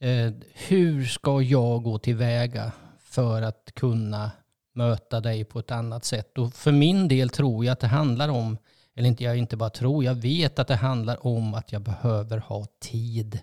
Eh, 0.00 0.32
hur 0.68 1.04
ska 1.04 1.42
jag 1.42 1.82
gå 1.82 1.98
tillväga 1.98 2.72
för 3.00 3.42
att 3.42 3.72
kunna 3.74 4.30
möta 4.78 5.20
dig 5.20 5.44
på 5.44 5.58
ett 5.58 5.70
annat 5.70 6.04
sätt. 6.04 6.38
Och 6.38 6.54
för 6.54 6.72
min 6.72 7.08
del 7.08 7.28
tror 7.28 7.64
jag 7.64 7.72
att 7.72 7.80
det 7.80 7.86
handlar 7.86 8.28
om, 8.28 8.58
eller 8.96 9.08
inte 9.08 9.24
jag 9.24 9.36
inte 9.36 9.56
bara 9.56 9.70
tror, 9.70 10.04
jag 10.04 10.14
vet 10.14 10.58
att 10.58 10.68
det 10.68 10.76
handlar 10.76 11.26
om 11.26 11.54
att 11.54 11.72
jag 11.72 11.82
behöver 11.82 12.38
ha 12.38 12.66
tid. 12.80 13.40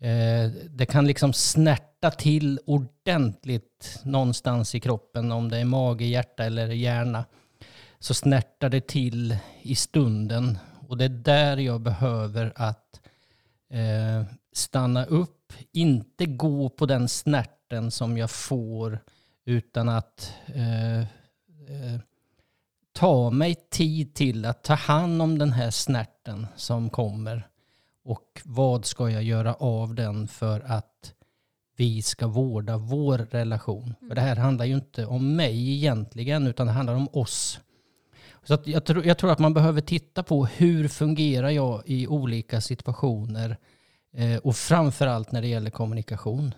Eh, 0.00 0.50
det 0.70 0.86
kan 0.86 1.06
liksom 1.06 1.32
snärta 1.32 2.10
till 2.10 2.60
ordentligt 2.66 4.00
någonstans 4.04 4.74
i 4.74 4.80
kroppen, 4.80 5.32
om 5.32 5.48
det 5.48 5.58
är 5.58 5.64
mage, 5.64 6.04
hjärta 6.04 6.44
eller 6.44 6.66
hjärna. 6.68 7.24
Så 7.98 8.14
snärtar 8.14 8.68
det 8.68 8.86
till 8.86 9.36
i 9.62 9.74
stunden. 9.74 10.58
Och 10.88 10.96
det 10.98 11.04
är 11.04 11.08
där 11.08 11.56
jag 11.56 11.80
behöver 11.80 12.52
att 12.56 13.00
eh, 13.70 14.34
stanna 14.52 15.04
upp, 15.04 15.52
inte 15.72 16.26
gå 16.26 16.68
på 16.68 16.86
den 16.86 17.08
snärten 17.08 17.90
som 17.90 18.18
jag 18.18 18.30
får 18.30 18.98
utan 19.44 19.88
att 19.88 20.34
eh, 20.46 21.00
eh, 21.00 22.00
ta 22.92 23.30
mig 23.30 23.54
tid 23.54 24.14
till 24.14 24.44
att 24.44 24.64
ta 24.64 24.74
hand 24.74 25.22
om 25.22 25.38
den 25.38 25.52
här 25.52 25.70
snärten 25.70 26.46
som 26.56 26.90
kommer. 26.90 27.48
Och 28.04 28.40
vad 28.44 28.84
ska 28.84 29.10
jag 29.10 29.22
göra 29.22 29.54
av 29.54 29.94
den 29.94 30.28
för 30.28 30.60
att 30.60 31.14
vi 31.76 32.02
ska 32.02 32.26
vårda 32.26 32.76
vår 32.76 33.18
relation? 33.18 33.94
Mm. 34.00 34.08
För 34.08 34.14
det 34.14 34.20
här 34.20 34.36
handlar 34.36 34.64
ju 34.64 34.74
inte 34.74 35.06
om 35.06 35.36
mig 35.36 35.72
egentligen, 35.72 36.46
utan 36.46 36.66
det 36.66 36.72
handlar 36.72 36.94
om 36.94 37.08
oss. 37.12 37.60
Så 38.44 38.58
jag, 38.64 38.84
tror, 38.84 39.06
jag 39.06 39.18
tror 39.18 39.32
att 39.32 39.38
man 39.38 39.54
behöver 39.54 39.80
titta 39.80 40.22
på 40.22 40.46
hur 40.46 40.88
fungerar 40.88 41.50
jag 41.50 41.82
i 41.86 42.06
olika 42.06 42.60
situationer 42.60 43.56
eh, 44.12 44.36
och 44.36 44.56
framförallt 44.56 45.32
när 45.32 45.42
det 45.42 45.48
gäller 45.48 45.70
kommunikation. 45.70 46.54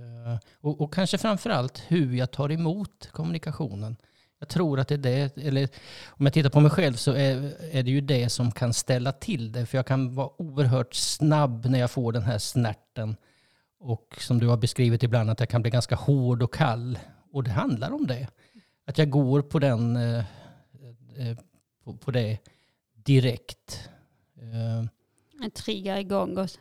Eh, 0.00 0.38
och, 0.54 0.80
och 0.80 0.94
kanske 0.94 1.18
framförallt 1.18 1.82
hur 1.88 2.14
jag 2.14 2.30
tar 2.30 2.52
emot 2.52 3.08
kommunikationen. 3.12 3.96
Jag 4.38 4.48
tror 4.48 4.80
att 4.80 4.88
det 4.88 4.94
är 4.94 4.98
det, 4.98 5.38
eller 5.38 5.68
om 6.08 6.26
jag 6.26 6.32
tittar 6.32 6.50
på 6.50 6.60
mig 6.60 6.70
själv 6.70 6.94
så 6.94 7.12
är, 7.12 7.54
är 7.72 7.82
det 7.82 7.90
ju 7.90 8.00
det 8.00 8.28
som 8.28 8.52
kan 8.52 8.74
ställa 8.74 9.12
till 9.12 9.52
det. 9.52 9.66
För 9.66 9.78
jag 9.78 9.86
kan 9.86 10.14
vara 10.14 10.42
oerhört 10.42 10.94
snabb 10.94 11.66
när 11.66 11.78
jag 11.78 11.90
får 11.90 12.12
den 12.12 12.22
här 12.22 12.38
snärten. 12.38 13.16
Och 13.80 14.16
som 14.18 14.38
du 14.38 14.46
har 14.46 14.56
beskrivit 14.56 15.02
ibland 15.02 15.30
att 15.30 15.40
jag 15.40 15.48
kan 15.48 15.62
bli 15.62 15.70
ganska 15.70 15.94
hård 15.94 16.42
och 16.42 16.54
kall. 16.54 16.98
Och 17.32 17.44
det 17.44 17.50
handlar 17.50 17.92
om 17.92 18.06
det. 18.06 18.28
Att 18.86 18.98
jag 18.98 19.10
går 19.10 19.42
på 19.42 19.58
den, 19.58 19.96
eh, 19.96 20.18
eh 20.18 21.36
på, 21.84 21.96
på, 21.96 22.10
det 22.10 22.38
direkt. 22.92 23.88
Eh. 24.36 25.50
Triggar 25.50 25.96
igång 25.96 26.38
oss. 26.38 26.58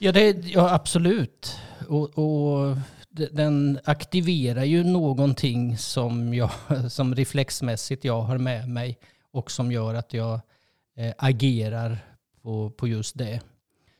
Ja, 0.00 0.12
det, 0.12 0.46
ja 0.46 0.74
absolut. 0.74 1.56
Och, 1.88 2.18
och, 2.18 2.76
den 3.10 3.80
aktiverar 3.84 4.64
ju 4.64 4.84
någonting 4.84 5.78
som, 5.78 6.34
jag, 6.34 6.50
som 6.88 7.14
reflexmässigt 7.14 8.04
jag 8.04 8.22
har 8.22 8.38
med 8.38 8.68
mig 8.68 8.98
och 9.30 9.50
som 9.50 9.72
gör 9.72 9.94
att 9.94 10.14
jag 10.14 10.40
eh, 10.96 11.14
agerar 11.18 11.98
på, 12.42 12.70
på 12.70 12.88
just 12.88 13.18
det. 13.18 13.40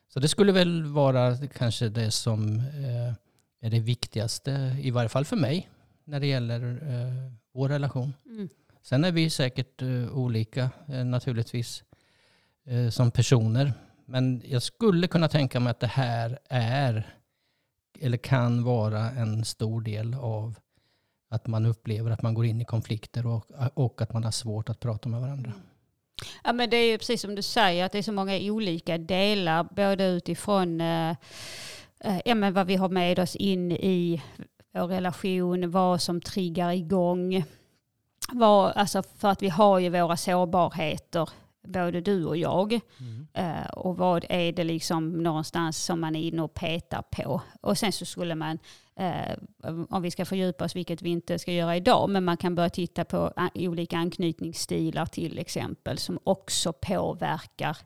Så 0.08 0.20
det 0.20 0.28
skulle 0.28 0.52
väl 0.52 0.84
vara 0.84 1.36
kanske 1.36 1.88
det 1.88 2.10
som 2.10 2.58
eh, 2.58 3.12
är 3.60 3.70
det 3.70 3.80
viktigaste, 3.80 4.76
i 4.82 4.90
varje 4.90 5.08
fall 5.08 5.24
för 5.24 5.36
mig, 5.36 5.68
när 6.04 6.20
det 6.20 6.26
gäller 6.26 6.60
eh, 6.62 7.32
vår 7.52 7.68
relation. 7.68 8.14
Mm. 8.26 8.48
Sen 8.82 9.04
är 9.04 9.12
vi 9.12 9.30
säkert 9.30 9.82
olika 10.12 10.70
naturligtvis 10.86 11.84
som 12.90 13.10
personer. 13.10 13.72
Men 14.10 14.42
jag 14.44 14.62
skulle 14.62 15.06
kunna 15.08 15.28
tänka 15.28 15.60
mig 15.60 15.70
att 15.70 15.80
det 15.80 15.86
här 15.86 16.38
är, 16.48 17.14
eller 18.00 18.16
kan 18.16 18.64
vara 18.64 19.00
en 19.00 19.44
stor 19.44 19.80
del 19.80 20.14
av 20.14 20.58
att 21.30 21.46
man 21.46 21.66
upplever 21.66 22.10
att 22.10 22.22
man 22.22 22.34
går 22.34 22.46
in 22.46 22.60
i 22.60 22.64
konflikter 22.64 23.26
och, 23.26 23.46
och 23.74 24.02
att 24.02 24.12
man 24.12 24.24
har 24.24 24.30
svårt 24.30 24.68
att 24.68 24.80
prata 24.80 25.08
med 25.08 25.20
varandra. 25.20 25.50
Mm. 25.50 25.62
Ja 26.44 26.52
men 26.52 26.70
det 26.70 26.76
är 26.76 26.90
ju 26.90 26.98
precis 26.98 27.20
som 27.20 27.34
du 27.34 27.42
säger 27.42 27.84
att 27.84 27.92
det 27.92 27.98
är 27.98 28.02
så 28.02 28.12
många 28.12 28.38
olika 28.38 28.98
delar 28.98 29.64
både 29.64 30.04
utifrån 30.04 30.80
eh, 30.80 31.10
eh, 32.00 32.20
ja, 32.24 32.34
men 32.34 32.54
vad 32.54 32.66
vi 32.66 32.76
har 32.76 32.88
med 32.88 33.18
oss 33.18 33.36
in 33.36 33.72
i 33.72 34.22
vår 34.72 34.86
relation, 34.86 35.70
vad 35.70 36.02
som 36.02 36.20
triggar 36.20 36.72
igång. 36.72 37.44
Vad, 38.32 38.72
alltså 38.76 39.02
för 39.02 39.28
att 39.28 39.42
vi 39.42 39.48
har 39.48 39.78
ju 39.78 39.88
våra 39.88 40.16
sårbarheter 40.16 41.30
både 41.68 42.00
du 42.00 42.24
och 42.24 42.36
jag. 42.36 42.80
Mm. 43.00 43.26
Uh, 43.38 43.68
och 43.70 43.96
vad 43.96 44.24
är 44.28 44.52
det 44.52 44.64
liksom 44.64 45.22
någonstans 45.22 45.84
som 45.84 46.00
man 46.00 46.16
är 46.16 46.20
inne 46.20 46.42
och 46.42 46.54
petar 46.54 47.02
på. 47.10 47.40
Och 47.60 47.78
sen 47.78 47.92
så 47.92 48.04
skulle 48.04 48.34
man, 48.34 48.58
uh, 49.00 49.84
om 49.90 50.02
vi 50.02 50.10
ska 50.10 50.24
fördjupa 50.24 50.64
oss, 50.64 50.76
vilket 50.76 51.02
vi 51.02 51.10
inte 51.10 51.38
ska 51.38 51.52
göra 51.52 51.76
idag, 51.76 52.10
men 52.10 52.24
man 52.24 52.36
kan 52.36 52.54
börja 52.54 52.70
titta 52.70 53.04
på 53.04 53.32
olika 53.54 53.98
anknytningsstilar 53.98 55.06
till 55.06 55.38
exempel 55.38 55.98
som 55.98 56.18
också 56.24 56.72
påverkar 56.72 57.76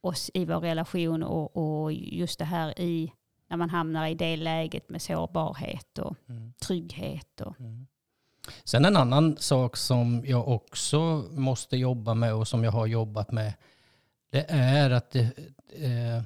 oss 0.00 0.30
i 0.34 0.44
vår 0.44 0.60
relation 0.60 1.22
och, 1.22 1.82
och 1.84 1.92
just 1.92 2.38
det 2.38 2.44
här 2.44 2.80
i 2.80 3.12
när 3.48 3.56
man 3.56 3.70
hamnar 3.70 4.06
i 4.06 4.14
det 4.14 4.36
läget 4.36 4.90
med 4.90 5.02
sårbarhet 5.02 5.98
och 5.98 6.16
mm. 6.28 6.52
trygghet. 6.52 7.40
Och, 7.40 7.60
mm. 7.60 7.86
Sen 8.64 8.84
en 8.84 8.96
annan 8.96 9.36
sak 9.36 9.76
som 9.76 10.22
jag 10.26 10.48
också 10.48 11.24
måste 11.30 11.76
jobba 11.76 12.14
med 12.14 12.34
och 12.34 12.48
som 12.48 12.64
jag 12.64 12.72
har 12.72 12.86
jobbat 12.86 13.32
med. 13.32 13.52
Det 14.30 14.46
är 14.48 14.90
att 14.90 15.10
det, 15.10 15.20
eh, 15.76 16.22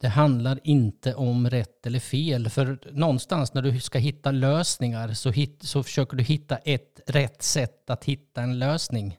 det 0.00 0.08
handlar 0.08 0.60
inte 0.62 1.14
om 1.14 1.50
rätt 1.50 1.86
eller 1.86 2.00
fel. 2.00 2.48
För 2.48 2.78
någonstans 2.92 3.54
när 3.54 3.62
du 3.62 3.80
ska 3.80 3.98
hitta 3.98 4.30
lösningar 4.30 5.12
så, 5.12 5.30
hit, 5.30 5.62
så 5.62 5.82
försöker 5.82 6.16
du 6.16 6.22
hitta 6.22 6.56
ett 6.56 7.00
rätt 7.06 7.42
sätt 7.42 7.90
att 7.90 8.04
hitta 8.04 8.42
en 8.42 8.58
lösning. 8.58 9.18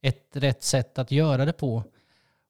Ett 0.00 0.30
rätt 0.32 0.62
sätt 0.62 0.98
att 0.98 1.10
göra 1.10 1.44
det 1.44 1.52
på. 1.52 1.84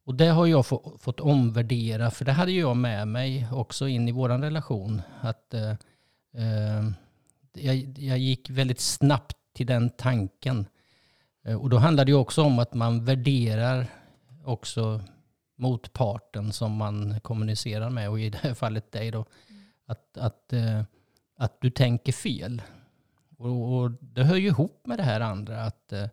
Och 0.04 0.14
det 0.14 0.26
har 0.26 0.47
jag 0.47 0.66
få, 0.66 0.99
fått 1.00 1.21
omvärdera, 1.21 2.11
för 2.11 2.25
det 2.25 2.33
hade 2.33 2.52
jag 2.52 2.76
med 2.76 3.09
mig 3.09 3.47
också 3.52 3.88
in 3.88 4.09
i 4.09 4.12
vår 4.12 4.28
relation. 4.28 5.02
Att 5.21 5.54
eh, 5.54 5.71
eh, 6.35 6.90
jag, 7.52 7.99
jag 7.99 8.18
gick 8.18 8.50
väldigt 8.50 8.80
snabbt 8.80 9.37
till 9.52 9.66
den 9.66 9.90
tanken. 9.90 10.66
Eh, 11.44 11.56
och 11.56 11.71
då 11.71 11.76
handlar 11.76 12.04
det 12.04 12.11
ju 12.11 12.16
också 12.16 12.42
om 12.42 12.59
att 12.59 12.75
man 12.75 13.04
värderar 13.04 13.87
också 14.44 15.00
motparten 15.56 16.52
som 16.52 16.73
man 16.73 17.21
kommunicerar 17.21 17.90
med 17.90 18.11
och 18.11 18.21
i 18.21 18.30
det 18.30 18.38
här 18.38 18.54
fallet 18.54 18.92
dig 18.92 19.11
då. 19.11 19.25
Att, 19.87 20.16
att, 20.18 20.52
eh, 20.52 20.82
att 21.37 21.61
du 21.61 21.71
tänker 21.71 22.12
fel. 22.12 22.62
Och, 23.38 23.75
och, 23.75 23.90
det 24.00 24.25
hör 24.25 24.37
ju 24.37 24.47
ihop 24.47 24.87
med 24.87 24.99
det 24.99 25.02
här 25.02 25.21
andra. 25.21 25.64
Att 25.64 25.92
eh, 25.92 26.06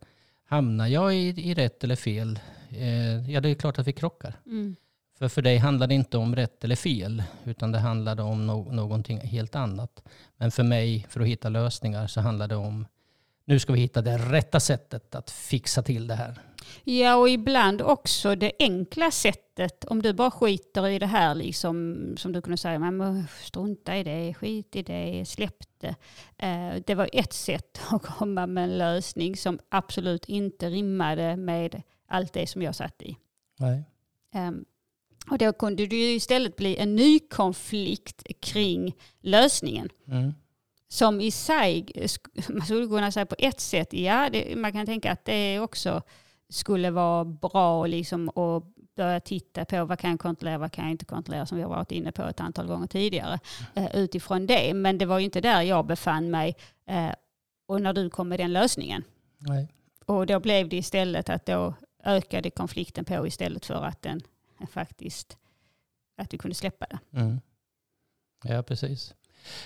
hamnar 0.43 0.87
jag 0.87 1.15
i, 1.15 1.49
i 1.49 1.53
rätt 1.53 1.83
eller 1.83 1.95
fel, 1.95 2.39
ja 3.27 3.41
det 3.41 3.49
är 3.49 3.55
klart 3.55 3.79
att 3.79 3.87
vi 3.87 3.93
krockar. 3.93 4.39
Mm. 4.45 4.75
För 5.19 5.27
för 5.27 5.41
dig 5.41 5.57
handlar 5.57 5.87
det 5.87 5.95
inte 5.95 6.17
om 6.17 6.35
rätt 6.35 6.63
eller 6.63 6.75
fel, 6.75 7.23
utan 7.43 7.71
det 7.71 7.79
handlade 7.79 8.23
om 8.23 8.47
no 8.47 8.71
någonting 8.71 9.19
helt 9.19 9.55
annat. 9.55 10.03
Men 10.37 10.51
för 10.51 10.63
mig, 10.63 11.05
för 11.09 11.19
att 11.19 11.27
hitta 11.27 11.49
lösningar, 11.49 12.07
så 12.07 12.21
handlar 12.21 12.47
det 12.47 12.55
om 12.55 12.85
nu 13.45 13.59
ska 13.59 13.73
vi 13.73 13.79
hitta 13.79 14.01
det 14.01 14.17
rätta 14.17 14.59
sättet 14.59 15.15
att 15.15 15.31
fixa 15.31 15.83
till 15.83 16.07
det 16.07 16.15
här. 16.15 16.41
Ja, 16.83 17.15
och 17.15 17.29
ibland 17.29 17.81
också 17.81 18.35
det 18.35 18.51
enkla 18.59 19.11
sättet. 19.11 19.85
Om 19.85 20.01
du 20.01 20.13
bara 20.13 20.31
skiter 20.31 20.87
i 20.87 20.99
det 20.99 21.05
här, 21.05 21.35
liksom, 21.35 21.97
som 22.17 22.31
du 22.31 22.41
kunde 22.41 22.57
säga, 22.57 22.79
men 22.79 23.27
strunta 23.41 23.97
i 23.97 24.03
det, 24.03 24.33
skit 24.33 24.75
i 24.75 24.83
det, 24.83 25.25
släpp 25.27 25.63
det. 25.77 25.95
Eh, 26.37 26.81
det 26.85 26.95
var 26.95 27.09
ett 27.13 27.33
sätt 27.33 27.81
att 27.91 28.01
komma 28.01 28.47
med 28.47 28.63
en 28.63 28.77
lösning 28.77 29.37
som 29.37 29.59
absolut 29.69 30.25
inte 30.25 30.69
rimmade 30.69 31.35
med 31.35 31.81
allt 32.07 32.33
det 32.33 32.47
som 32.47 32.61
jag 32.61 32.75
satt 32.75 33.01
i. 33.01 33.17
Nej. 33.57 33.83
Och 35.27 35.37
då 35.37 35.53
kunde 35.53 35.87
det 35.87 35.95
ju 35.95 36.15
istället 36.15 36.55
bli 36.55 36.77
en 36.77 36.95
ny 36.95 37.19
konflikt 37.19 38.23
kring 38.39 38.95
lösningen. 39.21 39.89
Mm. 40.07 40.33
Som 40.87 41.21
i 41.21 41.31
sig, 41.31 41.85
man 42.49 42.65
skulle 42.65 42.87
kunna 42.87 43.11
säga 43.11 43.25
på 43.25 43.35
ett 43.39 43.59
sätt, 43.59 43.93
ja 43.93 44.29
det, 44.29 44.55
man 44.57 44.71
kan 44.71 44.85
tänka 44.85 45.11
att 45.11 45.25
det 45.25 45.59
också 45.59 46.01
skulle 46.49 46.91
vara 46.91 47.25
bra 47.25 47.85
liksom 47.85 48.29
att 48.29 48.63
börja 48.95 49.19
titta 49.19 49.65
på 49.65 49.85
vad 49.85 49.99
kan 49.99 50.09
jag 50.09 50.19
kontrollera, 50.19 50.57
vad 50.57 50.71
kan 50.71 50.83
jag 50.85 50.91
inte 50.91 51.05
kontrollera 51.05 51.45
som 51.45 51.57
vi 51.57 51.63
har 51.63 51.69
varit 51.69 51.91
inne 51.91 52.11
på 52.11 52.23
ett 52.23 52.39
antal 52.39 52.67
gånger 52.67 52.87
tidigare 52.87 53.39
eh, 53.75 53.95
utifrån 53.95 54.47
det. 54.47 54.73
Men 54.73 54.97
det 54.97 55.05
var 55.05 55.19
ju 55.19 55.25
inte 55.25 55.41
där 55.41 55.61
jag 55.61 55.85
befann 55.85 56.31
mig 56.31 56.55
eh, 56.87 57.11
och 57.67 57.81
när 57.81 57.93
du 57.93 58.09
kom 58.09 58.29
med 58.29 58.39
den 58.39 58.53
lösningen. 58.53 59.03
Nej. 59.37 59.67
Och 60.05 60.25
då 60.25 60.39
blev 60.39 60.69
det 60.69 60.77
istället 60.77 61.29
att 61.29 61.45
då 61.45 61.73
ökade 62.03 62.49
konflikten 62.49 63.05
på 63.05 63.27
istället 63.27 63.65
för 63.65 63.83
att 63.83 64.01
den 64.01 64.21
faktiskt, 64.67 65.37
att 66.17 66.33
vi 66.33 66.37
kunde 66.37 66.55
släppa 66.55 66.85
det. 66.89 67.19
Mm. 67.19 67.41
Ja, 68.43 68.63
precis. 68.63 69.13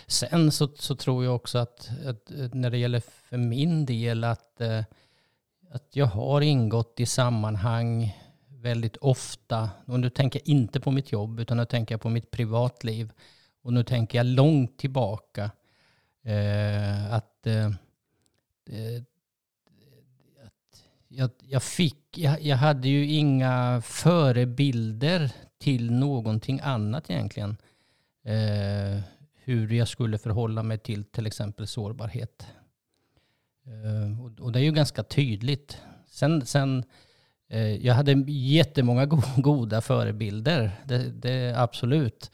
Sen 0.07 0.51
så, 0.51 0.67
så 0.75 0.95
tror 0.95 1.25
jag 1.25 1.35
också 1.35 1.57
att, 1.57 1.89
att, 2.05 2.31
när 2.53 2.69
det 2.69 2.77
gäller 2.77 2.99
för 2.99 3.37
min 3.37 3.85
del 3.85 4.23
att, 4.23 4.61
eh, 4.61 4.83
att 5.69 5.95
jag 5.95 6.05
har 6.05 6.41
ingått 6.41 6.99
i 6.99 7.05
sammanhang 7.05 8.17
väldigt 8.47 8.97
ofta. 8.97 9.69
Och 9.85 9.99
nu 9.99 10.09
tänker 10.09 10.39
jag 10.39 10.47
inte 10.47 10.79
på 10.79 10.91
mitt 10.91 11.11
jobb 11.11 11.39
utan 11.39 11.57
nu 11.57 11.65
tänker 11.65 11.93
jag 11.93 12.01
på 12.01 12.09
mitt 12.09 12.31
privatliv. 12.31 13.11
Och 13.61 13.73
nu 13.73 13.83
tänker 13.83 14.17
jag 14.17 14.25
långt 14.25 14.77
tillbaka. 14.77 15.51
Eh, 16.23 17.13
att, 17.13 17.47
eh, 17.47 17.65
eh 18.69 19.03
att 20.45 20.83
jag, 21.07 21.29
jag, 21.39 21.63
fick, 21.63 22.02
jag, 22.17 22.41
jag 22.41 22.57
hade 22.57 22.87
ju 22.87 23.07
inga 23.07 23.81
förebilder 23.81 25.31
till 25.59 25.91
någonting 25.91 26.59
annat 26.63 27.09
egentligen. 27.09 27.57
Eh, 28.25 29.01
hur 29.45 29.73
jag 29.73 29.87
skulle 29.87 30.17
förhålla 30.17 30.63
mig 30.63 30.77
till 30.77 31.03
till 31.03 31.27
exempel 31.27 31.67
sårbarhet. 31.67 32.47
Eh, 33.65 34.41
och 34.43 34.51
det 34.51 34.59
är 34.59 34.63
ju 34.63 34.71
ganska 34.71 35.03
tydligt. 35.03 35.77
Sen, 36.07 36.45
sen 36.45 36.83
eh, 37.49 37.85
jag 37.85 37.93
hade 37.93 38.23
jättemånga 38.27 39.05
goda 39.37 39.81
förebilder, 39.81 40.71
det, 40.85 40.97
det 40.97 41.53
absolut. 41.57 42.31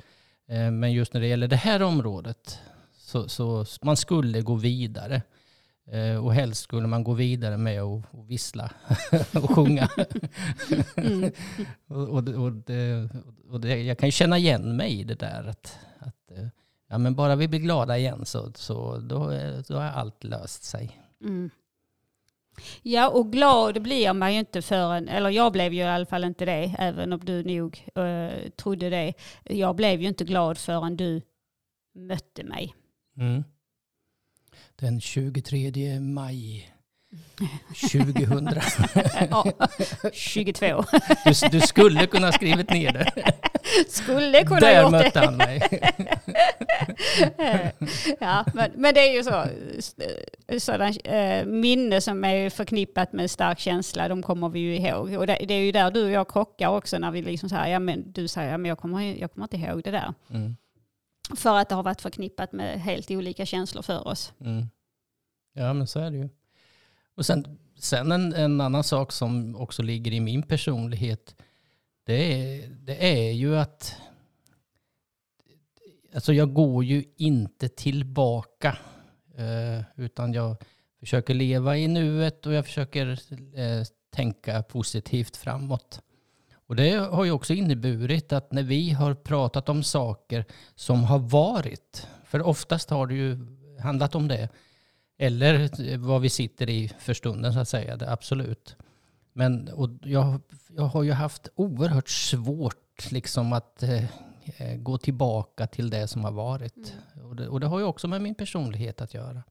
Eh, 0.47 0.71
men 0.71 0.93
just 0.93 1.13
när 1.13 1.21
det 1.21 1.27
gäller 1.27 1.47
det 1.47 1.55
här 1.55 1.81
området 1.81 2.59
så, 2.97 3.27
så 3.29 3.65
man 3.81 3.97
skulle 3.97 4.41
gå 4.41 4.55
vidare. 4.55 5.21
Och 6.21 6.33
helst 6.33 6.61
skulle 6.61 6.87
man 6.87 7.03
gå 7.03 7.13
vidare 7.13 7.57
med 7.57 7.81
att 7.81 8.03
vissla 8.27 8.71
och 9.43 9.55
sjunga. 9.55 9.89
Mm. 10.95 11.31
och, 11.87 12.09
och, 12.09 12.27
och, 12.27 12.51
det, 12.51 13.09
och 13.49 13.61
det, 13.61 13.83
jag 13.83 13.97
kan 13.97 14.07
ju 14.07 14.11
känna 14.11 14.37
igen 14.37 14.75
mig 14.75 14.99
i 14.99 15.03
det 15.03 15.19
där. 15.19 15.47
Att, 15.47 15.79
att 15.99 16.31
ja, 16.89 16.97
men 16.97 17.15
bara 17.15 17.35
vi 17.35 17.47
blir 17.47 17.59
glada 17.59 17.97
igen 17.97 18.25
så, 18.25 18.51
så 18.55 18.97
då, 18.97 19.31
då 19.67 19.75
har 19.75 19.83
allt 19.83 20.23
löst 20.23 20.63
sig. 20.63 20.99
Mm. 21.21 21.49
Ja, 22.81 23.09
och 23.09 23.31
glad 23.31 23.81
blir 23.81 24.13
man 24.13 24.33
ju 24.33 24.39
inte 24.39 24.61
förrän, 24.61 25.07
eller 25.07 25.29
jag 25.29 25.51
blev 25.51 25.73
ju 25.73 25.79
i 25.79 25.83
alla 25.83 26.05
fall 26.05 26.23
inte 26.23 26.45
det, 26.45 26.75
även 26.79 27.13
om 27.13 27.19
du 27.19 27.43
nog 27.43 27.85
uh, 27.97 28.49
trodde 28.49 28.89
det. 28.89 29.13
Jag 29.43 29.75
blev 29.75 30.01
ju 30.01 30.07
inte 30.07 30.23
glad 30.23 30.57
förrän 30.57 30.97
du 30.97 31.21
mötte 31.95 32.43
mig. 32.43 32.75
Mm. 33.17 33.43
Den 34.79 35.01
23 35.01 35.99
maj 35.99 36.69
2000. 37.91 38.85
ja, 39.29 39.45
22. 40.13 40.83
Du, 41.25 41.49
du, 41.51 41.61
skulle 41.61 42.07
kunna 42.07 42.31
skrivit 42.31 42.69
ner 42.69 42.91
det. 42.91 43.33
Skulle 43.89 44.43
kunna 44.43 44.59
Där 44.59 44.81
gjort 44.81 44.91
mötte 44.91 45.19
han 45.19 45.37
mig. 45.37 45.61
ja, 48.19 48.45
men, 48.53 48.71
men 48.75 48.93
det 48.93 48.99
är 48.99 49.13
ju 49.13 49.23
så. 49.23 49.45
Sådan, 50.59 50.93
äh, 51.03 51.45
minne 51.45 52.01
som 52.01 52.23
är 52.23 52.49
förknippat 52.49 53.13
med 53.13 53.31
stark 53.31 53.59
känsla, 53.59 54.07
de 54.07 54.23
kommer 54.23 54.49
vi 54.49 54.59
ju 54.59 54.75
ihåg. 54.75 55.13
Och 55.13 55.27
det, 55.27 55.37
det, 55.47 55.53
är 55.53 55.61
ju 55.61 55.71
där 55.71 55.91
du 55.91 56.03
och 56.03 56.11
jag 56.11 56.29
krockar 56.29 56.69
också 56.69 56.97
när 56.97 57.11
vi 57.11 57.21
liksom 57.21 57.49
säger, 57.49 57.67
ja 57.67 57.79
men 57.79 58.11
du 58.11 58.27
säger, 58.27 58.51
ja, 58.51 58.57
men 58.57 58.69
jag 58.69 58.77
kommer, 58.77 59.01
jag 59.01 59.33
kommer 59.33 59.45
inte 59.45 59.57
ihåg 59.57 59.83
det 59.83 59.91
där. 59.91 60.13
Mm. 60.29 60.55
För 61.35 61.57
att 61.57 61.69
det 61.69 61.75
har 61.75 61.83
varit 61.83 62.01
förknippat 62.01 62.51
med 62.51 62.81
helt 62.81 63.11
olika 63.11 63.45
känslor 63.45 63.81
för 63.81 64.07
oss. 64.07 64.33
Mm. 64.39 64.65
Ja 65.53 65.73
men 65.73 65.87
så 65.87 65.99
är 65.99 66.11
det 66.11 66.17
ju. 66.17 66.29
Och 67.15 67.25
sen, 67.25 67.59
sen 67.75 68.11
en, 68.11 68.33
en, 68.33 68.61
annan 68.61 68.83
sak 68.83 69.11
som 69.11 69.55
också 69.55 69.81
ligger 69.81 70.13
i 70.13 70.19
min 70.19 70.43
personlighet, 70.43 71.35
det 72.03 72.33
är, 72.33 72.67
det 72.69 73.27
är 73.27 73.31
ju 73.31 73.57
att 73.57 73.97
alltså 76.13 76.33
jag 76.33 76.53
går 76.53 76.83
ju 76.83 77.03
inte 77.17 77.69
tillbaka. 77.69 78.77
Eh, 79.35 79.83
utan 79.95 80.33
jag 80.33 80.63
försöker 80.99 81.33
leva 81.33 81.77
i 81.77 81.87
nuet 81.87 82.45
och 82.45 82.53
jag 82.53 82.65
försöker 82.65 83.07
eh, 83.59 83.83
tänka 84.09 84.63
positivt 84.63 85.37
framåt. 85.37 86.01
Och 86.69 86.75
det 86.75 86.91
har 86.91 87.25
ju 87.25 87.31
också 87.31 87.53
inneburit 87.53 88.33
att 88.33 88.51
när 88.51 88.63
vi 88.63 88.91
har 88.91 89.13
pratat 89.13 89.69
om 89.69 89.83
saker 89.83 90.45
som 90.75 91.03
har 91.03 91.19
varit, 91.19 92.07
för 92.25 92.41
oftast 92.41 92.89
har 92.89 93.07
det 93.07 93.13
ju 93.13 93.37
handlat 93.79 94.15
om 94.15 94.27
det, 94.27 94.49
eller 95.17 95.97
vad 95.97 96.21
vi 96.21 96.29
sitter 96.29 96.69
i 96.69 96.91
för 96.99 97.13
stunden 97.13 97.53
så 97.53 97.59
att 97.59 97.69
säga, 97.69 97.97
det, 97.97 98.11
absolut. 98.11 98.75
Men 99.33 99.69
och 99.69 99.89
jag, 100.03 100.41
jag 100.75 100.83
har 100.83 101.03
ju 101.03 101.11
haft 101.11 101.49
oerhört 101.55 102.09
svårt 102.09 103.11
liksom 103.11 103.53
att 103.53 103.83
eh, 103.83 104.75
gå 104.77 104.97
tillbaka 104.97 105.67
till 105.67 105.89
det 105.89 106.07
som 106.07 106.23
har 106.23 106.31
varit. 106.31 106.93
Mm. 107.13 107.29
Och, 107.29 107.35
det, 107.35 107.47
och, 107.47 107.59
det, 107.59 107.67
har 107.67 107.79
ju 107.79 107.85
också 107.85 108.07
med 108.07 108.21
min 108.21 108.35
personlighet 108.35 109.01
att 109.01 109.13
göra. 109.13 109.43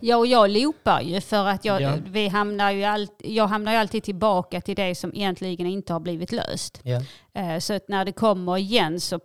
Ja, 0.00 0.16
och 0.16 0.26
jag 0.26 0.50
loopar 0.50 1.00
ju 1.00 1.20
för 1.20 1.46
att 1.46 1.64
jag, 1.64 1.80
ja. 1.80 1.96
vi 2.06 2.28
hamnar 2.28 2.70
ju 2.70 2.84
all, 2.84 3.08
jag 3.18 3.46
hamnar 3.46 3.72
ju 3.72 3.78
alltid 3.78 4.02
tillbaka 4.02 4.60
till 4.60 4.76
det 4.76 4.94
som 4.94 5.14
egentligen 5.14 5.66
inte 5.66 5.92
har 5.92 6.00
blivit 6.00 6.32
löst. 6.32 6.80
Ja. 6.82 7.02
Eh, 7.32 7.58
så 7.58 7.74
att 7.74 7.88
när 7.88 8.04
det 8.04 8.12
kommer 8.12 8.58
igen 8.58 9.00
så 9.00 9.20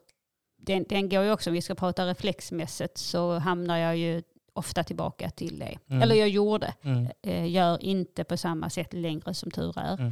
den, 0.58 0.86
den 0.90 1.10
går 1.10 1.24
ju 1.24 1.32
också, 1.32 1.50
om 1.50 1.54
vi 1.54 1.62
ska 1.62 1.76
prata 1.76 2.06
reflexmässigt, 2.06 2.98
så 2.98 3.40
hamnar 3.40 3.78
jag 3.78 3.98
ju 3.98 4.24
ofta 4.54 4.84
tillbaka 4.84 5.30
till 5.30 5.60
det. 5.60 5.78
Mm. 5.88 6.02
Eller 6.02 6.16
jag 6.16 6.30
gjorde. 6.30 6.74
Mm. 6.82 7.08
Eh, 7.22 7.52
gör 7.52 7.84
inte 7.84 8.24
på 8.24 8.38
samma 8.38 8.70
sätt 8.70 8.94
längre 8.94 9.34
som 9.34 9.52
tur 9.52 9.80
är. 9.80 9.94
Mm. 9.94 10.12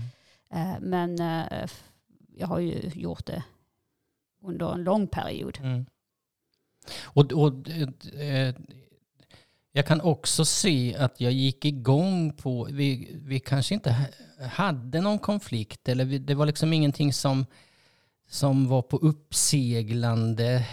Eh, 0.54 0.80
men 0.80 1.18
jag 2.38 2.48
har 2.48 2.60
ju 2.60 2.92
gjort 2.94 3.26
det 3.26 3.44
under 4.44 4.74
en 4.74 4.84
lång 4.84 5.08
period. 5.08 5.58
Mm. 5.62 5.86
Och, 7.04 7.32
och 7.32 7.54
jag 9.72 9.86
kan 9.86 10.02
också 10.02 10.46
se 10.46 10.96
att 10.96 11.22
jag 11.22 11.32
gick 11.32 11.66
igång 11.66 12.34
på, 12.34 12.68
vi, 12.72 13.18
vi 13.26 13.40
kanske 13.40 13.74
inte 13.74 13.96
hade 14.50 15.02
någon 15.02 15.20
konflikt 15.20 15.90
eller 15.90 16.06
vi, 16.06 16.20
det 16.20 16.36
var 16.36 16.46
liksom 16.46 16.74
ingenting 16.74 17.14
som, 17.14 17.46
som 18.30 18.68
var 18.68 18.82
på 18.82 18.98
uppseglande 18.98 20.68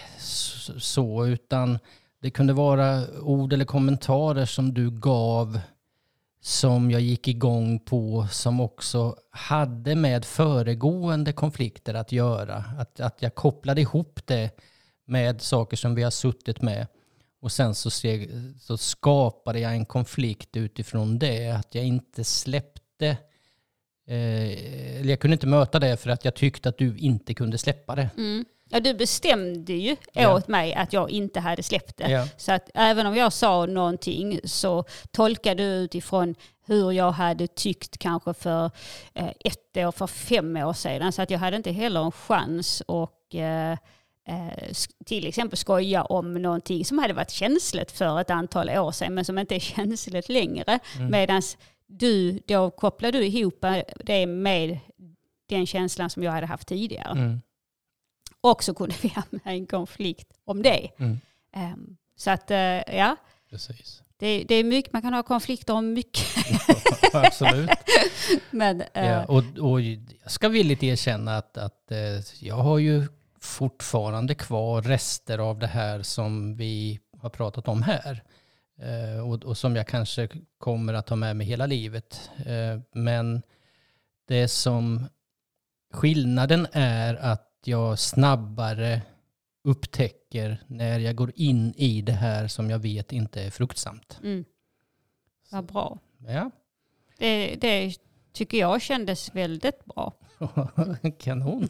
så, 0.78 1.26
utan 1.26 1.78
det 2.20 2.30
kunde 2.30 2.52
vara 2.52 3.20
ord 3.20 3.52
eller 3.52 3.64
kommentarer 3.64 4.44
som 4.44 4.74
du 4.74 4.90
gav 4.90 5.60
som 6.40 6.90
jag 6.90 7.00
gick 7.00 7.28
igång 7.28 7.78
på 7.78 8.26
som 8.30 8.60
också 8.60 9.16
hade 9.30 9.94
med 9.94 10.24
föregående 10.24 11.32
konflikter 11.32 11.94
att 11.94 12.12
göra. 12.12 12.64
Att, 12.78 13.00
att 13.00 13.22
jag 13.22 13.34
kopplade 13.34 13.80
ihop 13.80 14.20
det 14.24 14.50
med 15.04 15.42
saker 15.42 15.76
som 15.76 15.94
vi 15.94 16.02
har 16.02 16.10
suttit 16.10 16.62
med. 16.62 16.86
Och 17.40 17.52
sen 17.52 17.74
så, 17.74 17.90
steg, 17.90 18.30
så 18.60 18.76
skapade 18.76 19.60
jag 19.60 19.72
en 19.72 19.86
konflikt 19.86 20.56
utifrån 20.56 21.18
det. 21.18 21.48
Att 21.48 21.74
jag 21.74 21.84
inte 21.84 22.24
släppte, 22.24 23.06
eh, 24.08 24.98
eller 25.00 25.10
jag 25.10 25.20
kunde 25.20 25.34
inte 25.34 25.46
möta 25.46 25.78
det 25.78 25.96
för 25.96 26.10
att 26.10 26.24
jag 26.24 26.34
tyckte 26.34 26.68
att 26.68 26.78
du 26.78 26.98
inte 26.98 27.34
kunde 27.34 27.58
släppa 27.58 27.94
det. 27.94 28.10
Mm. 28.16 28.44
Ja, 28.70 28.80
du 28.80 28.94
bestämde 28.94 29.72
ju 29.72 29.96
ja. 30.12 30.34
åt 30.34 30.48
mig 30.48 30.74
att 30.74 30.92
jag 30.92 31.10
inte 31.10 31.40
hade 31.40 31.62
släppt 31.62 31.96
det. 31.96 32.10
Ja. 32.10 32.28
Så 32.36 32.52
att 32.52 32.70
även 32.74 33.06
om 33.06 33.16
jag 33.16 33.32
sa 33.32 33.66
någonting 33.66 34.40
så 34.44 34.84
tolkade 35.10 35.62
du 35.62 35.68
utifrån 35.68 36.34
hur 36.66 36.92
jag 36.92 37.12
hade 37.12 37.46
tyckt 37.46 37.98
kanske 37.98 38.34
för 38.34 38.70
eh, 39.14 39.32
ett 39.44 39.76
år, 39.76 39.92
för 39.92 40.06
fem 40.06 40.56
år 40.56 40.72
sedan. 40.72 41.12
Så 41.12 41.22
att 41.22 41.30
jag 41.30 41.38
hade 41.38 41.56
inte 41.56 41.70
heller 41.70 42.00
en 42.00 42.12
chans 42.12 42.82
att 42.88 43.34
eh 43.34 43.74
till 45.04 45.26
exempel 45.26 45.58
skoja 45.58 46.04
om 46.04 46.34
någonting 46.34 46.84
som 46.84 46.98
hade 46.98 47.14
varit 47.14 47.30
känsligt 47.30 47.92
för 47.92 48.20
ett 48.20 48.30
antal 48.30 48.70
år 48.70 48.92
sedan 48.92 49.14
men 49.14 49.24
som 49.24 49.38
inte 49.38 49.54
är 49.54 49.60
känsligt 49.76 50.28
längre. 50.28 50.78
Mm. 50.96 51.10
Medan 51.10 51.42
du, 51.86 52.40
då 52.46 52.70
kopplade 52.70 53.18
du 53.18 53.26
ihop 53.26 53.64
det 54.04 54.26
med 54.26 54.78
den 55.48 55.66
känslan 55.66 56.10
som 56.10 56.22
jag 56.22 56.32
hade 56.32 56.46
haft 56.46 56.68
tidigare. 56.68 57.10
Mm. 57.10 57.40
Och 58.40 58.64
så 58.64 58.74
kunde 58.74 58.94
vi 59.02 59.08
hamna 59.14 59.54
i 59.54 59.58
en 59.58 59.66
konflikt 59.66 60.32
om 60.44 60.62
det. 60.62 60.88
Mm. 60.98 61.18
Um, 61.56 61.96
så 62.16 62.30
att, 62.30 62.50
uh, 62.50 62.56
ja. 62.96 63.16
Precis. 63.50 64.02
Det, 64.16 64.44
det, 64.48 64.54
är 64.54 64.64
mycket, 64.64 64.92
man 64.92 65.02
kan 65.02 65.14
ha 65.14 65.22
konflikter 65.22 65.74
om 65.74 65.92
mycket. 65.92 66.26
Ja, 67.12 67.26
absolut. 67.26 67.70
Men, 68.50 68.80
uh, 68.80 68.86
ja, 68.92 69.24
och, 69.24 69.44
och 69.58 69.80
jag 69.80 70.30
ska 70.30 70.48
villigt 70.48 70.82
erkänna 70.82 71.36
att, 71.36 71.58
att 71.58 71.92
jag 72.40 72.54
har 72.54 72.78
ju 72.78 73.06
fortfarande 73.40 74.34
kvar 74.34 74.82
rester 74.82 75.38
av 75.38 75.58
det 75.58 75.66
här 75.66 76.02
som 76.02 76.56
vi 76.56 77.00
har 77.18 77.30
pratat 77.30 77.68
om 77.68 77.82
här. 77.82 78.22
Uh, 78.82 79.30
och, 79.30 79.44
och, 79.44 79.58
som 79.58 79.76
jag 79.76 79.86
kanske 79.86 80.28
kommer 80.58 80.94
att 80.94 81.08
ha 81.08 81.16
med 81.16 81.36
mig 81.36 81.46
hela 81.46 81.66
livet. 81.66 82.30
men 82.92 83.42
det 84.28 84.48
som 84.48 85.08
skillnaden 85.92 86.66
är 86.72 87.14
att 87.14 87.48
jag 87.64 87.98
snabbare 87.98 89.02
upptäcker 89.64 90.62
när 90.66 90.98
jag 90.98 91.16
går 91.16 91.32
in 91.34 91.74
i 91.76 92.02
det 92.02 92.12
här 92.12 92.48
som 92.48 92.70
jag 92.70 92.78
vet 92.78 93.12
inte 93.12 93.42
är 93.42 93.50
fruktsamt. 93.50 94.18
Mm. 94.22 94.44
Vad 95.50 95.64
bra. 95.64 95.98
Ja. 96.26 96.50
Det, 97.18 97.56
det 97.60 97.94
tycker 98.32 98.58
jag 98.58 98.82
kändes 98.82 99.34
väldigt 99.34 99.84
bra. 99.84 100.12
Kanon. 101.18 101.68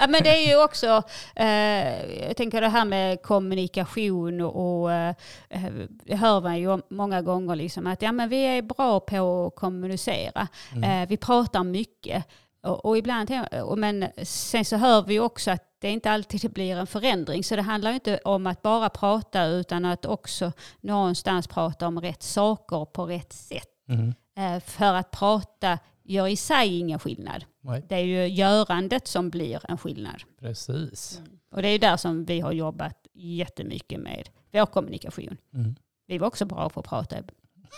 ja, 0.00 0.06
men 0.08 0.22
det 0.22 0.28
är 0.28 0.48
ju 0.48 0.64
också, 0.64 1.02
eh, 1.36 2.26
jag 2.26 2.36
tänker 2.36 2.60
det 2.60 2.68
här 2.68 2.84
med 2.84 3.22
kommunikation 3.22 4.40
och 4.40 4.92
eh, 4.92 5.14
det 6.04 6.16
hör 6.16 6.40
man 6.40 6.58
ju 6.58 6.80
många 6.90 7.22
gånger 7.22 7.56
liksom 7.56 7.86
att 7.86 8.02
ja, 8.02 8.12
men 8.12 8.28
vi 8.28 8.42
är 8.42 8.62
bra 8.62 9.00
på 9.00 9.46
att 9.46 9.54
kommunicera. 9.60 10.48
Mm. 10.72 11.02
Eh, 11.02 11.08
vi 11.08 11.16
pratar 11.16 11.64
mycket. 11.64 12.24
Och, 12.62 12.84
och, 12.84 12.98
ibland, 12.98 13.30
men 13.76 14.06
sen 14.22 14.64
så 14.64 14.76
hör 14.76 15.02
vi 15.02 15.20
också 15.20 15.50
att 15.50 15.64
det 15.80 15.90
inte 15.90 16.10
alltid 16.10 16.52
blir 16.52 16.76
en 16.76 16.86
förändring. 16.86 17.44
Så 17.44 17.56
det 17.56 17.62
handlar 17.62 17.92
inte 17.92 18.18
om 18.18 18.46
att 18.46 18.62
bara 18.62 18.88
prata 18.88 19.44
utan 19.44 19.84
att 19.84 20.04
också 20.04 20.52
någonstans 20.80 21.46
prata 21.46 21.86
om 21.86 22.00
rätt 22.00 22.22
saker 22.22 22.84
på 22.84 23.06
rätt 23.06 23.32
sätt. 23.32 23.68
Mm. 23.88 24.14
För 24.60 24.94
att 24.94 25.10
prata 25.10 25.78
gör 26.08 26.28
i 26.28 26.36
sig 26.36 26.78
ingen 26.78 26.98
skillnad. 26.98 27.44
Nej. 27.68 27.84
Det 27.88 27.94
är 27.94 28.04
ju 28.04 28.26
görandet 28.26 29.06
som 29.06 29.30
blir 29.30 29.60
en 29.68 29.78
skillnad. 29.78 30.22
Precis. 30.40 31.18
Mm. 31.18 31.38
Och 31.50 31.62
det 31.62 31.68
är 31.68 31.78
där 31.78 31.96
som 31.96 32.24
vi 32.24 32.40
har 32.40 32.52
jobbat 32.52 33.06
jättemycket 33.14 34.00
med 34.00 34.28
vår 34.52 34.66
kommunikation. 34.66 35.36
Mm. 35.54 35.74
Vi 36.06 36.18
var 36.18 36.26
också 36.26 36.44
bra 36.44 36.70
på 36.70 36.80
att 36.80 36.86
prata 36.86 37.16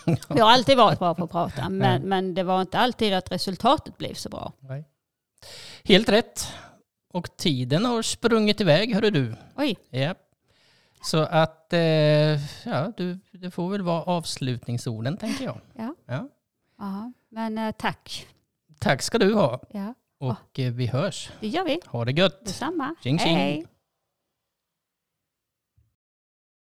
vi 0.05 0.39
har 0.39 0.49
alltid 0.51 0.77
varit 0.77 0.99
bra 0.99 1.15
på 1.15 1.23
att 1.23 1.31
prata, 1.31 1.69
men, 1.69 2.01
men 2.01 2.33
det 2.33 2.43
var 2.43 2.61
inte 2.61 2.79
alltid 2.79 3.13
att 3.13 3.31
resultatet 3.31 3.97
blev 3.97 4.13
så 4.13 4.29
bra. 4.29 4.53
Nej. 4.59 4.85
Helt 5.83 6.09
rätt. 6.09 6.47
Och 7.13 7.37
tiden 7.37 7.85
har 7.85 8.01
sprungit 8.01 8.61
iväg, 8.61 8.93
hörru 8.93 9.09
du. 9.09 9.35
Oj. 9.55 9.77
Ja. 9.89 10.15
Så 11.03 11.17
att, 11.17 11.73
eh, 11.73 11.79
ja, 12.65 12.91
du, 12.97 13.19
det 13.31 13.51
får 13.51 13.69
väl 13.69 13.81
vara 13.81 14.03
avslutningsorden, 14.03 15.17
tänker 15.17 15.45
jag. 15.45 15.61
Ja. 15.73 15.95
ja. 16.05 16.29
Aha. 16.79 17.13
Men 17.29 17.57
eh, 17.57 17.71
tack. 17.71 18.27
Tack 18.81 19.01
ska 19.01 19.17
du 19.17 19.33
ha. 19.33 19.61
Ja. 19.71 19.93
Och 20.19 20.59
eh, 20.59 20.71
vi 20.71 20.87
hörs. 20.87 21.31
Det 21.39 21.47
gör 21.47 21.65
vi. 21.65 21.79
Ha 21.87 22.05
det 22.05 22.11
gött. 22.11 22.45
Detsamma. 22.45 22.95
Tjing, 23.03 23.19
tjing. 23.19 23.35
Hej. 23.35 23.65